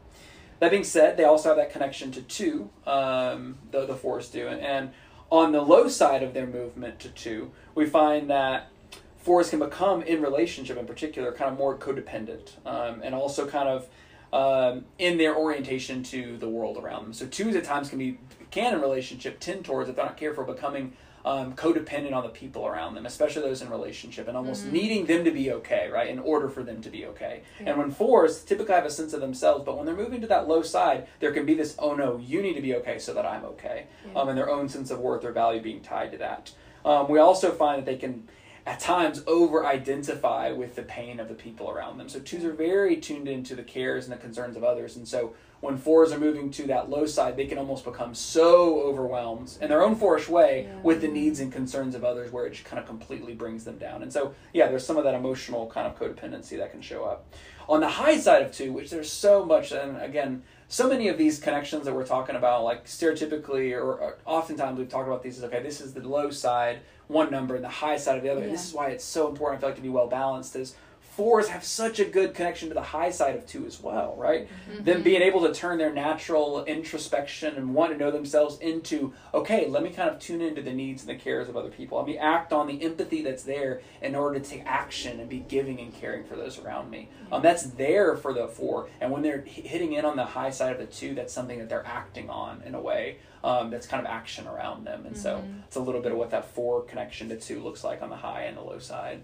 That 0.62 0.70
being 0.70 0.84
said, 0.84 1.18
they 1.18 1.24
also 1.24 1.50
have 1.50 1.58
that 1.58 1.72
connection 1.72 2.12
to 2.12 2.22
two, 2.22 2.70
um, 2.86 3.58
the 3.72 3.88
the 3.88 3.96
fours 3.96 4.30
do, 4.30 4.48
and, 4.48 4.62
and 4.62 4.92
on 5.32 5.54
the 5.54 5.62
low 5.62 5.88
side 5.88 6.22
of 6.22 6.36
their 6.36 6.46
movement 6.46 7.00
to 7.00 7.10
two, 7.10 7.52
we 7.74 7.88
find 7.88 8.30
that 8.30 8.70
fours 9.18 9.50
can 9.50 9.58
become 9.58 10.04
in 10.04 10.22
relationship 10.22 10.78
in 10.78 10.86
particular 10.86 11.32
kind 11.32 11.52
of 11.52 11.58
more 11.58 11.76
codependent 11.76 12.52
um, 12.68 13.02
and 13.04 13.16
also 13.16 13.48
kind 13.48 13.70
of 13.70 13.88
um, 14.32 14.86
in 15.00 15.18
their 15.18 15.36
orientation 15.36 16.04
to 16.04 16.38
the 16.38 16.48
world 16.48 16.78
around 16.78 17.06
them. 17.06 17.14
So 17.14 17.26
twos 17.26 17.56
at 17.56 17.64
times 17.64 17.90
can 17.90 17.98
be 17.98 18.20
can 18.52 18.76
in 18.76 18.82
relationship 18.82 19.40
tend 19.40 19.66
towards 19.66 19.90
if 19.90 19.96
they're 19.96 20.06
not 20.06 20.18
careful 20.18 20.44
becoming 20.44 20.94
um, 21.26 21.54
codependent 21.54 22.14
on 22.14 22.24
the 22.24 22.30
people 22.30 22.66
around 22.66 22.96
them, 22.96 23.06
especially 23.06 23.42
those 23.42 23.62
in 23.62 23.70
relationship, 23.70 24.28
and 24.28 24.36
almost 24.36 24.66
needing 24.66 25.06
them 25.06 25.24
to 25.24 25.32
be 25.32 25.52
okay, 25.52 25.90
right, 25.90 26.10
in 26.10 26.20
order 26.20 26.50
for 26.50 26.64
them 26.64 26.82
to 26.82 26.90
be 26.90 27.06
okay. 27.06 27.44
And 27.60 27.78
when 27.78 27.92
fours 27.92 28.44
typically 28.44 28.74
have 28.74 28.86
a 28.86 28.92
sense 28.92 29.14
of 29.14 29.22
themselves, 29.22 29.64
but 29.66 29.78
when 29.78 29.86
they're 29.86 29.96
moving 29.96 30.22
to 30.22 30.28
that 30.28 30.48
low 30.48 30.62
side, 30.62 31.08
there 31.20 31.32
can 31.32 31.46
be 31.46 31.54
this, 31.54 31.76
oh 31.80 31.96
no, 31.96 32.18
you 32.18 32.42
need 32.42 32.56
to 32.56 32.62
be 32.62 32.76
okay 32.76 33.00
so 33.00 33.14
that 33.14 33.26
I'm 33.26 33.46
okay, 33.46 33.88
um, 34.16 34.30
and 34.30 34.38
their 34.38 34.50
own 34.50 34.68
sense 34.70 34.92
of 34.92 35.00
worth 35.00 35.24
or 35.24 35.32
value 35.32 35.62
being 35.62 35.82
tied 35.82 36.12
to 36.12 36.18
that. 36.18 36.52
Um, 36.84 37.10
we 37.10 37.20
also 37.20 37.52
find 37.52 37.82
that 37.82 37.86
they 37.86 37.98
can 37.98 38.28
at 38.66 38.80
times 38.80 39.24
over 39.26 39.66
identify 39.66 40.52
with 40.52 40.76
the 40.76 40.84
pain 40.84 41.20
of 41.20 41.28
the 41.28 41.34
people 41.34 41.70
around 41.70 41.98
them. 41.98 42.08
So 42.08 42.20
twos 42.20 42.44
are 42.44 42.54
very 42.54 42.98
tuned 42.98 43.28
into 43.28 43.56
the 43.56 43.64
cares 43.64 44.06
and 44.06 44.14
the 44.14 44.18
concerns 44.18 44.56
of 44.56 44.64
others. 44.64 44.96
And 44.98 45.08
so 45.08 45.34
when 45.62 45.78
fours 45.78 46.12
are 46.12 46.20
moving 46.20 46.50
to 46.52 46.64
that 46.68 46.90
low 46.90 47.06
side, 47.06 47.38
they 47.38 47.46
can 47.46 47.58
almost 47.58 47.86
become 47.86 48.14
so 48.16 48.82
overwhelmed 48.82 49.58
in 49.62 49.70
their 49.70 49.82
own 49.84 49.96
fourish 49.96 50.28
way 50.28 50.68
Yeah. 50.68 50.80
with 50.82 51.02
the 51.02 51.08
needs 51.08 51.40
and 51.40 51.52
concerns 51.54 51.96
of 51.96 52.04
others 52.04 52.32
where 52.32 52.46
it 52.46 52.52
just 52.54 52.66
kind 52.66 52.80
of 52.80 52.88
completely 52.88 53.34
brings 53.34 53.64
them 53.64 53.78
down. 53.78 54.02
And 54.02 54.12
so, 54.12 54.34
yeah, 54.54 54.68
there's 54.68 54.86
some 54.86 54.98
of 54.98 55.04
that 55.04 55.14
emotional 55.16 55.68
kind 55.68 55.88
of 55.88 55.98
codependency 55.98 56.58
that 56.58 56.72
can 56.72 56.82
show 56.82 57.06
up. 57.06 57.26
On 57.70 57.80
the 57.80 57.88
high 57.88 58.18
side 58.18 58.42
of 58.42 58.52
two, 58.52 58.74
which 58.74 58.90
there's 58.90 59.12
so 59.12 59.46
much, 59.46 59.72
and 59.72 60.02
again, 60.02 60.42
so 60.68 60.90
many 60.90 61.08
of 61.10 61.18
these 61.18 61.40
connections 61.40 61.86
that 61.86 61.94
we're 61.94 62.06
talking 62.06 62.36
about, 62.36 62.64
like 62.64 62.86
stereotypically 62.86 63.72
or, 63.74 64.16
oftentimes 64.26 64.80
we've 64.80 64.90
talked 64.90 65.08
about 65.08 65.22
these 65.22 65.38
as 65.38 65.44
okay, 65.44 65.62
this 65.62 65.80
is 65.80 65.94
the 65.94 66.02
low 66.02 66.32
side, 66.32 66.80
one 67.08 67.30
number, 67.30 67.56
and 67.56 67.64
the 67.64 67.70
high 67.70 67.98
side 67.98 68.18
of 68.18 68.24
the 68.24 68.30
other. 68.30 68.42
And 68.42 68.52
this 68.52 68.66
is 68.68 68.74
why 68.74 68.88
it's 68.90 69.04
so 69.06 69.28
important, 69.30 69.60
I 69.60 69.62
feel 69.62 69.70
like, 69.70 69.76
to 69.76 69.82
be 69.84 69.90
well 69.90 70.08
balanced 70.08 70.56
is 70.56 70.76
fours 71.12 71.50
have 71.50 71.64
such 71.64 72.00
a 72.00 72.06
good 72.06 72.34
connection 72.34 72.70
to 72.70 72.74
the 72.74 72.82
high 72.82 73.12
side 73.12 73.36
of 73.36 73.46
two 73.46 73.66
as 73.66 73.82
well, 73.82 74.16
right? 74.18 74.48
Them 74.84 75.04
being 75.04 75.22
able 75.22 75.42
to 75.42 75.54
turn 75.54 75.78
their 75.78 75.94
natural 75.94 76.64
introspection 76.66 77.56
and 77.56 77.74
want 77.74 77.92
to 77.92 77.98
know 77.98 78.12
themselves 78.12 78.58
into, 78.60 79.14
okay, 79.34 79.68
let 79.68 79.84
me 79.84 79.90
kind 79.90 80.10
of 80.10 80.20
tune 80.20 80.42
into 80.42 80.62
the 80.62 80.72
needs 80.72 81.02
and 81.02 81.10
the 81.10 81.22
cares 81.22 81.50
of 81.50 81.58
other 81.58 81.70
people. 81.70 81.98
Let 81.98 82.08
me 82.08 82.18
act 82.18 82.54
on 82.54 82.68
the 82.68 82.82
empathy 82.82 83.22
that's 83.22 83.44
there 83.44 83.82
in 84.02 84.16
order 84.16 84.40
to 84.40 84.50
take 84.50 84.64
action 84.66 85.20
and 85.20 85.30
be 85.30 85.40
giving 85.40 85.80
and 85.82 85.94
caring 85.94 86.24
for 86.24 86.38
those 86.38 86.58
around 86.58 86.90
me. 86.90 87.10
Um, 87.30 87.42
that's 87.42 87.64
there 87.64 88.16
for 88.16 88.34
the 88.34 88.48
four. 88.48 88.90
And 89.02 89.12
when 89.12 89.22
they're 89.22 89.42
hitting 89.42 89.94
in 89.94 90.06
on 90.06 90.16
the 90.16 90.26
high 90.26 90.50
side 90.50 90.72
of 90.72 90.80
the 90.80 90.86
two, 90.86 91.14
that's 91.14 91.34
something 91.34 91.60
that 91.60 91.68
they're 91.68 91.86
acting 91.86 92.30
on 92.30 92.64
in 92.66 92.74
a 92.74 92.82
way 92.82 93.18
um, 93.44 93.70
that's 93.70 93.86
kind 93.86 94.06
of 94.06 94.12
action 94.12 94.48
around 94.48 94.86
them. 94.86 95.06
And 95.06 95.18
so 95.18 95.44
it's 95.68 95.76
a 95.76 95.82
little 95.82 96.02
bit 96.02 96.14
of 96.14 96.18
what 96.18 96.30
that 96.32 96.46
four 96.46 96.84
connection 96.84 97.28
to 97.30 97.38
two 97.38 97.62
looks 97.62 97.84
like 97.84 98.02
on 98.02 98.10
the 98.10 98.16
high 98.16 98.44
and 98.44 98.58
the 98.58 98.62
low 98.62 98.80
side. 98.80 99.24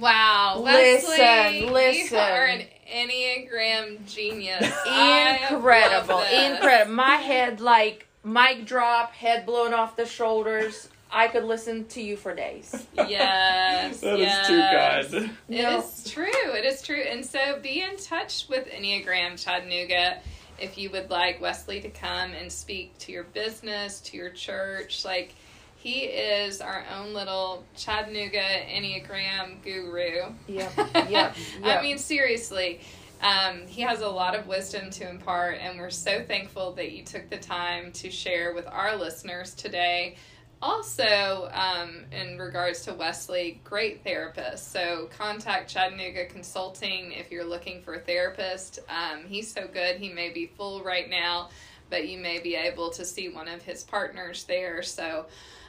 Wow, 0.00 0.60
Listen, 0.64 1.10
Wesley, 1.10 1.70
listen. 1.70 2.16
you 2.16 2.22
are 2.22 2.44
an 2.46 2.62
Enneagram 2.92 4.06
genius. 4.06 4.62
Incredible, 4.86 6.20
incredible. 6.20 6.92
My 6.94 7.16
head 7.16 7.60
like 7.60 8.06
mic 8.24 8.66
drop, 8.66 9.12
head 9.12 9.46
blown 9.46 9.72
off 9.74 9.96
the 9.96 10.06
shoulders. 10.06 10.88
I 11.10 11.28
could 11.28 11.44
listen 11.44 11.86
to 11.88 12.02
you 12.02 12.16
for 12.16 12.34
days. 12.34 12.86
Yes, 12.96 14.00
That 14.00 14.14
is 14.14 14.20
yes. 14.20 14.46
too 15.12 15.14
kind. 15.18 15.30
It 15.48 15.62
No. 15.62 15.78
is 15.78 16.10
true. 16.10 16.24
It 16.52 16.64
is 16.64 16.82
true. 16.82 17.00
And 17.00 17.24
so 17.24 17.60
be 17.62 17.80
in 17.82 17.96
touch 17.96 18.46
with 18.48 18.66
Enneagram 18.68 19.42
Chattanooga 19.42 20.18
if 20.58 20.76
you 20.76 20.90
would 20.90 21.08
like 21.10 21.40
Wesley 21.40 21.80
to 21.82 21.90
come 21.90 22.32
and 22.32 22.50
speak 22.50 22.96
to 22.98 23.12
your 23.12 23.24
business, 23.24 24.00
to 24.00 24.16
your 24.16 24.30
church. 24.30 25.04
Like, 25.04 25.34
he 25.86 26.00
is 26.00 26.60
our 26.60 26.84
own 26.96 27.14
little 27.14 27.64
Chattanooga 27.76 28.40
Enneagram 28.40 29.62
guru. 29.62 30.32
Yep, 30.48 30.72
yep, 31.08 31.36
I 31.62 31.80
mean, 31.80 31.96
seriously. 31.98 32.80
Um, 33.22 33.68
he 33.68 33.82
has 33.82 34.00
a 34.00 34.08
lot 34.08 34.34
of 34.34 34.48
wisdom 34.48 34.90
to 34.90 35.08
impart, 35.08 35.58
and 35.60 35.78
we're 35.78 35.90
so 35.90 36.24
thankful 36.24 36.72
that 36.72 36.90
you 36.90 37.04
took 37.04 37.30
the 37.30 37.36
time 37.36 37.92
to 37.92 38.10
share 38.10 38.52
with 38.52 38.66
our 38.66 38.96
listeners 38.96 39.54
today. 39.54 40.16
Also, 40.60 41.48
um, 41.52 42.04
in 42.10 42.36
regards 42.36 42.82
to 42.86 42.92
Wesley, 42.92 43.60
great 43.62 44.02
therapist. 44.02 44.72
So 44.72 45.08
contact 45.16 45.70
Chattanooga 45.70 46.26
Consulting 46.26 47.12
if 47.12 47.30
you're 47.30 47.48
looking 47.48 47.80
for 47.80 47.94
a 47.94 48.00
therapist. 48.00 48.80
Um, 48.88 49.24
he's 49.28 49.52
so 49.52 49.68
good. 49.72 49.98
He 49.98 50.12
may 50.12 50.30
be 50.30 50.46
full 50.46 50.82
right 50.82 51.08
now, 51.08 51.50
but 51.90 52.08
you 52.08 52.18
may 52.18 52.40
be 52.40 52.56
able 52.56 52.90
to 52.90 53.04
see 53.04 53.28
one 53.28 53.46
of 53.46 53.62
his 53.62 53.84
partners 53.84 54.42
there. 54.44 54.82
So 54.82 55.26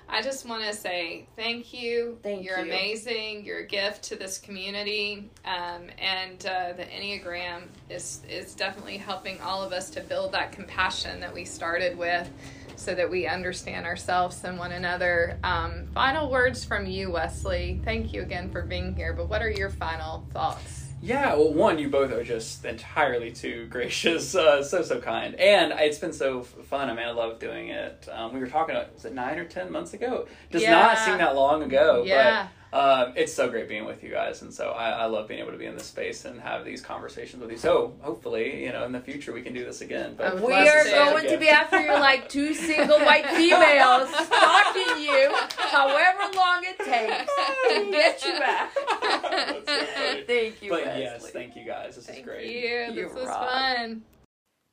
I 0.09 0.21
just 0.21 0.47
want 0.47 0.63
to 0.63 0.73
say 0.73 1.27
thank 1.35 1.73
you. 1.73 2.17
Thank 2.23 2.45
You're 2.45 2.59
you. 2.59 2.71
amazing. 2.71 3.43
You're 3.43 3.59
a 3.59 3.67
gift 3.67 4.03
to 4.05 4.15
this 4.15 4.37
community, 4.37 5.29
um, 5.43 5.89
and 5.99 6.45
uh, 6.45 6.73
the 6.73 6.83
Enneagram 6.83 7.63
is 7.89 8.21
is 8.29 8.55
definitely 8.55 8.97
helping 8.97 9.41
all 9.41 9.63
of 9.63 9.73
us 9.73 9.89
to 9.91 10.01
build 10.01 10.31
that 10.31 10.51
compassion 10.51 11.19
that 11.19 11.33
we 11.33 11.43
started 11.43 11.97
with, 11.97 12.29
so 12.77 12.95
that 12.95 13.09
we 13.09 13.27
understand 13.27 13.85
ourselves 13.85 14.43
and 14.43 14.57
one 14.57 14.71
another. 14.71 15.37
Um, 15.43 15.87
final 15.93 16.29
words 16.31 16.63
from 16.63 16.85
you, 16.85 17.11
Wesley. 17.11 17.81
Thank 17.83 18.13
you 18.13 18.21
again 18.21 18.49
for 18.49 18.61
being 18.61 18.95
here. 18.95 19.13
But 19.13 19.27
what 19.29 19.41
are 19.41 19.51
your 19.51 19.69
final 19.69 20.25
thoughts? 20.31 20.76
Yeah, 21.01 21.35
well, 21.35 21.53
one, 21.53 21.77
you 21.77 21.89
both 21.89 22.11
are 22.11 22.23
just 22.23 22.65
entirely 22.65 23.31
too 23.31 23.67
gracious, 23.69 24.33
uh, 24.35 24.63
so 24.63 24.81
so 24.81 24.99
kind, 24.99 25.35
and 25.35 25.71
it's 25.77 25.99
been 25.99 26.13
so 26.13 26.41
fun. 26.41 26.89
I 26.89 26.93
mean, 26.93 27.05
I 27.07 27.11
love 27.11 27.39
doing 27.39 27.69
it. 27.69 28.07
Um, 28.11 28.33
we 28.33 28.39
were 28.39 28.47
talking, 28.47 28.75
uh, 28.75 28.87
was 28.93 29.05
it 29.05 29.13
nine 29.13 29.37
or 29.37 29.45
ten 29.45 29.71
months 29.71 29.93
ago? 29.93 30.27
Does 30.51 30.63
not 30.63 30.97
seem 30.97 31.17
that 31.19 31.35
long 31.35 31.61
ago, 31.63 32.03
Yeah. 32.05 32.47
but 32.47 32.53
um, 32.73 33.13
it's 33.15 33.31
so 33.33 33.49
great 33.49 33.69
being 33.69 33.85
with 33.85 34.03
you 34.03 34.09
guys, 34.11 34.41
and 34.41 34.53
so 34.53 34.71
I, 34.71 34.89
I 34.89 35.05
love 35.05 35.27
being 35.29 35.39
able 35.39 35.51
to 35.51 35.57
be 35.57 35.65
in 35.67 35.75
this 35.75 35.85
space 35.85 36.25
and 36.25 36.41
have 36.41 36.65
these 36.65 36.81
conversations 36.81 37.41
with 37.41 37.51
you. 37.51 37.57
So 37.57 37.93
hopefully, 38.01 38.63
you 38.65 38.71
know, 38.73 38.83
in 38.83 38.91
the 38.91 38.99
future 38.99 39.31
we 39.31 39.41
can 39.41 39.53
do 39.53 39.63
this 39.63 39.79
again. 39.81 40.15
But 40.17 40.41
we 40.41 40.51
are 40.53 40.83
going 40.83 41.27
to 41.29 41.37
be 41.37 41.47
after 41.47 41.79
you 41.79 41.91
like 41.93 42.27
two 42.27 42.53
single 42.53 42.99
white 42.99 43.25
females 43.29 44.09
stalking 44.09 45.01
you, 45.01 45.33
however 45.57 46.23
long 46.35 46.63
it 46.63 46.77
takes 46.79 47.31
to 47.69 47.91
get 47.91 48.25
you 48.25 48.33
back. 48.39 48.71
That's 49.01 49.65
so 49.69 49.85
funny. 49.85 50.23
Thank 50.23 50.56
you, 50.67 50.71
But 50.71 50.85
Wesley. 50.85 51.01
yes, 51.03 51.29
thank 51.31 51.55
you 51.55 51.65
guys. 51.65 51.95
This 51.95 52.05
is 52.07 52.11
Thank 52.15 52.25
great. 52.25 52.45
you. 52.49 52.93
You 52.93 53.05
This 53.07 53.13
was 53.13 53.25
rock. 53.27 53.49
fun. 53.49 54.03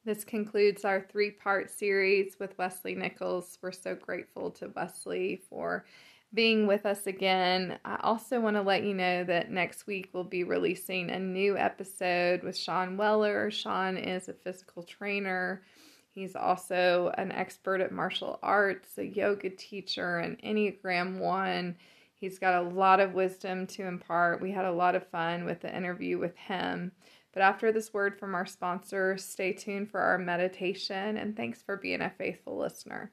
This 0.04 0.22
concludes 0.24 0.84
our 0.84 1.00
three 1.00 1.30
part 1.30 1.70
series 1.70 2.36
with 2.38 2.56
Wesley 2.58 2.94
Nichols. 2.94 3.58
We're 3.62 3.72
so 3.72 3.94
grateful 3.94 4.50
to 4.52 4.68
Wesley 4.74 5.40
for 5.48 5.86
being 6.34 6.66
with 6.66 6.84
us 6.84 7.06
again. 7.06 7.78
I 7.84 7.96
also 8.02 8.40
want 8.40 8.56
to 8.56 8.62
let 8.62 8.82
you 8.82 8.92
know 8.92 9.24
that 9.24 9.50
next 9.50 9.86
week 9.86 10.10
we'll 10.12 10.24
be 10.24 10.44
releasing 10.44 11.10
a 11.10 11.18
new 11.18 11.56
episode 11.56 12.42
with 12.42 12.56
Sean 12.56 12.96
Weller. 12.98 13.50
Sean 13.50 13.96
is 13.96 14.28
a 14.28 14.34
physical 14.34 14.82
trainer. 14.82 15.62
He's 16.10 16.36
also 16.36 17.12
an 17.16 17.32
expert 17.32 17.80
at 17.80 17.90
martial 17.92 18.38
arts, 18.42 18.98
a 18.98 19.04
yoga 19.06 19.48
teacher, 19.50 20.18
an 20.18 20.36
Enneagram 20.44 21.18
1. 21.18 21.76
He's 22.16 22.38
got 22.38 22.62
a 22.62 22.68
lot 22.68 23.00
of 23.00 23.12
wisdom 23.12 23.66
to 23.68 23.86
impart. 23.86 24.40
We 24.40 24.52
had 24.52 24.64
a 24.64 24.72
lot 24.72 24.94
of 24.94 25.06
fun 25.08 25.44
with 25.44 25.60
the 25.60 25.74
interview 25.74 26.18
with 26.18 26.36
him. 26.36 26.92
But 27.32 27.42
after 27.42 27.72
this 27.72 27.92
word 27.92 28.18
from 28.18 28.34
our 28.34 28.46
sponsor, 28.46 29.16
stay 29.18 29.52
tuned 29.52 29.90
for 29.90 30.00
our 30.00 30.18
meditation 30.18 31.16
and 31.16 31.36
thanks 31.36 31.60
for 31.60 31.76
being 31.76 32.00
a 32.00 32.10
faithful 32.10 32.56
listener. 32.56 33.10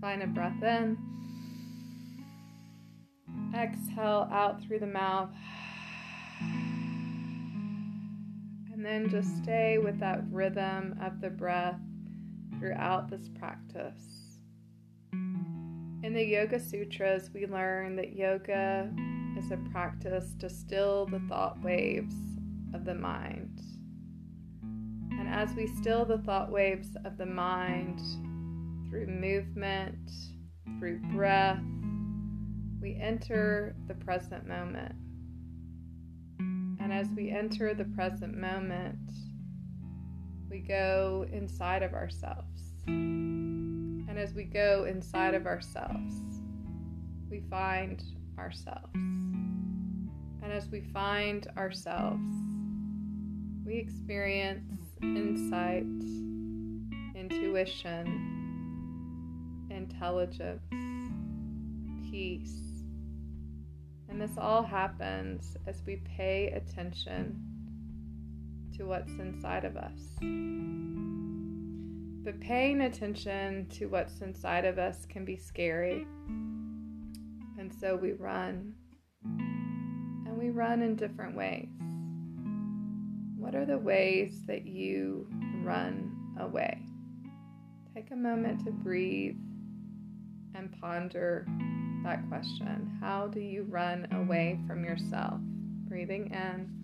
Find 0.00 0.22
a 0.22 0.26
breath 0.28 0.62
in. 0.62 0.96
Exhale 3.52 4.28
out 4.30 4.62
through 4.62 4.78
the 4.78 4.86
mouth. 4.86 5.30
And 8.72 8.84
then 8.84 9.08
just 9.08 9.36
stay 9.42 9.78
with 9.78 9.98
that 9.98 10.22
rhythm 10.30 10.96
of 11.02 11.20
the 11.20 11.30
breath 11.30 11.80
throughout 12.58 13.08
this 13.10 13.28
practice. 13.38 14.38
In 15.12 16.12
the 16.12 16.24
Yoga 16.24 16.60
Sutras, 16.60 17.30
we 17.32 17.46
learn 17.46 17.96
that 17.96 18.14
yoga 18.14 18.90
is 19.38 19.50
a 19.50 19.56
practice 19.72 20.34
to 20.38 20.50
still 20.50 21.06
the 21.06 21.20
thought 21.28 21.62
waves 21.62 22.14
of 22.74 22.84
the 22.84 22.94
mind. 22.94 23.60
And 24.62 25.28
as 25.28 25.54
we 25.54 25.66
still 25.66 26.04
the 26.04 26.18
thought 26.18 26.50
waves 26.50 26.96
of 27.04 27.16
the 27.16 27.26
mind 27.26 28.00
through 28.90 29.06
movement, 29.06 30.10
through 30.78 30.98
breath, 31.14 31.62
we 32.80 32.98
enter 33.00 33.74
the 33.88 33.94
present 33.94 34.46
moment. 34.46 34.94
And 36.38 36.92
as 36.92 37.08
we 37.16 37.30
enter 37.30 37.72
the 37.72 37.86
present 37.86 38.36
moment, 38.36 39.10
we 40.50 40.58
go 40.58 41.26
inside 41.32 41.82
of 41.82 41.94
ourselves. 41.94 42.62
And 42.86 44.18
as 44.18 44.34
we 44.34 44.44
go 44.44 44.84
inside 44.84 45.34
of 45.34 45.46
ourselves, 45.46 46.14
we 47.30 47.40
find 47.50 48.02
ourselves. 48.38 48.94
And 48.94 50.52
as 50.52 50.68
we 50.68 50.80
find 50.80 51.46
ourselves, 51.56 52.30
we 53.64 53.76
experience 53.76 54.96
insight, 55.02 55.86
intuition, 57.14 58.06
intelligence, 59.70 60.62
peace, 62.10 62.60
and 64.08 64.20
this 64.20 64.38
all 64.38 64.62
happens 64.62 65.56
as 65.66 65.82
we 65.86 65.96
pay 66.16 66.52
attention 66.52 67.53
to 68.76 68.84
what's 68.84 69.12
inside 69.12 69.64
of 69.64 69.76
us. 69.76 70.00
But 72.24 72.40
paying 72.40 72.80
attention 72.80 73.66
to 73.74 73.86
what's 73.86 74.20
inside 74.20 74.64
of 74.64 74.78
us 74.78 75.04
can 75.06 75.24
be 75.24 75.36
scary. 75.36 76.06
And 77.58 77.72
so 77.80 77.96
we 77.96 78.12
run. 78.12 78.72
And 79.24 80.38
we 80.38 80.50
run 80.50 80.82
in 80.82 80.96
different 80.96 81.36
ways. 81.36 81.68
What 83.38 83.54
are 83.54 83.66
the 83.66 83.78
ways 83.78 84.42
that 84.46 84.66
you 84.66 85.28
run 85.62 86.16
away? 86.40 86.80
Take 87.94 88.10
a 88.10 88.16
moment 88.16 88.64
to 88.64 88.72
breathe 88.72 89.36
and 90.54 90.74
ponder 90.80 91.46
that 92.04 92.26
question. 92.28 92.96
How 93.00 93.28
do 93.28 93.40
you 93.40 93.64
run 93.68 94.08
away 94.12 94.58
from 94.66 94.82
yourself? 94.84 95.40
Breathing 95.88 96.32
in, 96.32 96.83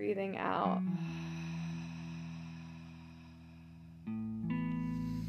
breathing 0.00 0.38
out. 0.38 0.80
Mm. 4.08 5.26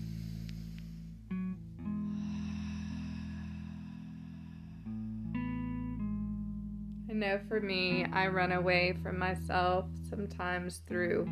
I 7.10 7.13
know 7.13 7.41
for 7.49 7.60
me, 7.60 8.05
I 8.13 8.27
run 8.27 8.53
away 8.53 8.97
from 9.03 9.19
myself 9.19 9.88
sometimes 10.10 10.77
through 10.88 11.25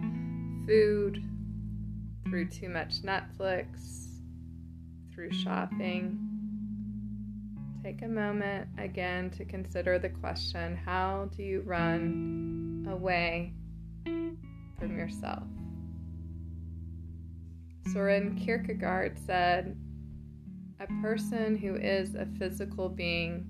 food, 0.67 1.23
through 2.25 2.49
too 2.49 2.67
much 2.67 3.03
Netflix, 3.03 3.67
through 5.13 5.31
shopping. 5.31 6.19
Take 7.85 8.01
a 8.01 8.09
moment 8.09 8.67
again 8.77 9.29
to 9.29 9.45
consider 9.45 9.97
the 9.97 10.09
question 10.09 10.75
how 10.75 11.29
do 11.37 11.41
you 11.41 11.61
run 11.61 12.68
away 12.89 13.53
from 14.03 14.97
yourself? 14.97 15.43
Soren 17.93 18.35
Kierkegaard 18.35 19.17
said, 19.17 19.75
A 20.79 20.87
person 21.01 21.57
who 21.57 21.75
is 21.75 22.15
a 22.15 22.27
physical 22.37 22.89
being 22.89 23.47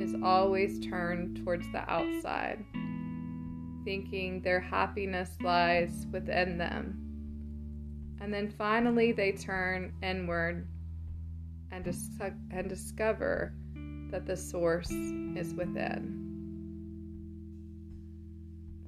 is 0.00 0.14
always 0.22 0.78
turned 0.78 1.44
towards 1.44 1.66
the 1.72 1.88
outside, 1.90 2.64
thinking 3.84 4.40
their 4.42 4.60
happiness 4.60 5.30
lies 5.42 6.06
within 6.12 6.58
them. 6.58 7.02
And 8.20 8.32
then 8.32 8.50
finally 8.50 9.12
they 9.12 9.32
turn 9.32 9.92
inward 10.02 10.68
and, 11.72 11.84
dis- 11.84 12.08
and 12.50 12.68
discover 12.68 13.54
that 14.10 14.26
the 14.26 14.36
source 14.36 14.90
is 14.90 15.54
within. 15.54 16.25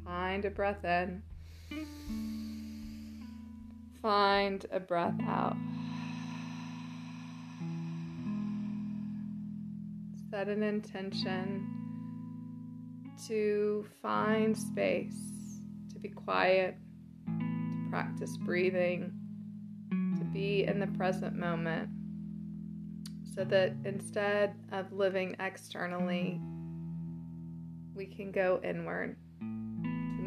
Find 0.08 0.42
a 0.46 0.50
breath 0.50 0.86
in. 0.86 1.22
Find 4.00 4.64
a 4.72 4.80
breath 4.80 5.20
out. 5.26 5.54
Set 10.30 10.48
an 10.48 10.62
intention 10.62 11.68
to 13.26 13.84
find 14.00 14.56
space, 14.56 15.60
to 15.92 15.98
be 15.98 16.08
quiet, 16.08 16.78
to 17.26 17.86
practice 17.90 18.34
breathing, 18.38 19.12
to 20.18 20.24
be 20.24 20.64
in 20.64 20.80
the 20.80 20.86
present 20.86 21.36
moment 21.36 21.90
so 23.34 23.44
that 23.44 23.74
instead 23.84 24.54
of 24.72 24.90
living 24.90 25.36
externally, 25.38 26.40
we 27.94 28.06
can 28.06 28.32
go 28.32 28.58
inward 28.64 29.14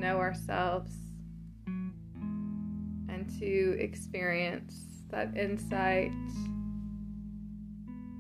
know 0.01 0.17
ourselves 0.17 0.91
and 1.67 3.29
to 3.39 3.77
experience 3.79 4.73
that 5.11 5.37
insight 5.37 6.11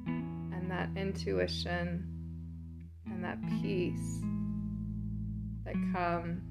and 0.05 0.69
that 0.69 0.89
intuition 0.95 2.07
and 3.07 3.23
that 3.23 3.39
peace 3.61 4.21
that 5.65 5.73
come 5.91 6.43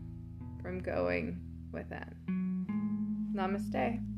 from 0.61 0.81
going 0.81 1.41
within. 1.71 3.33
Namaste. 3.33 4.10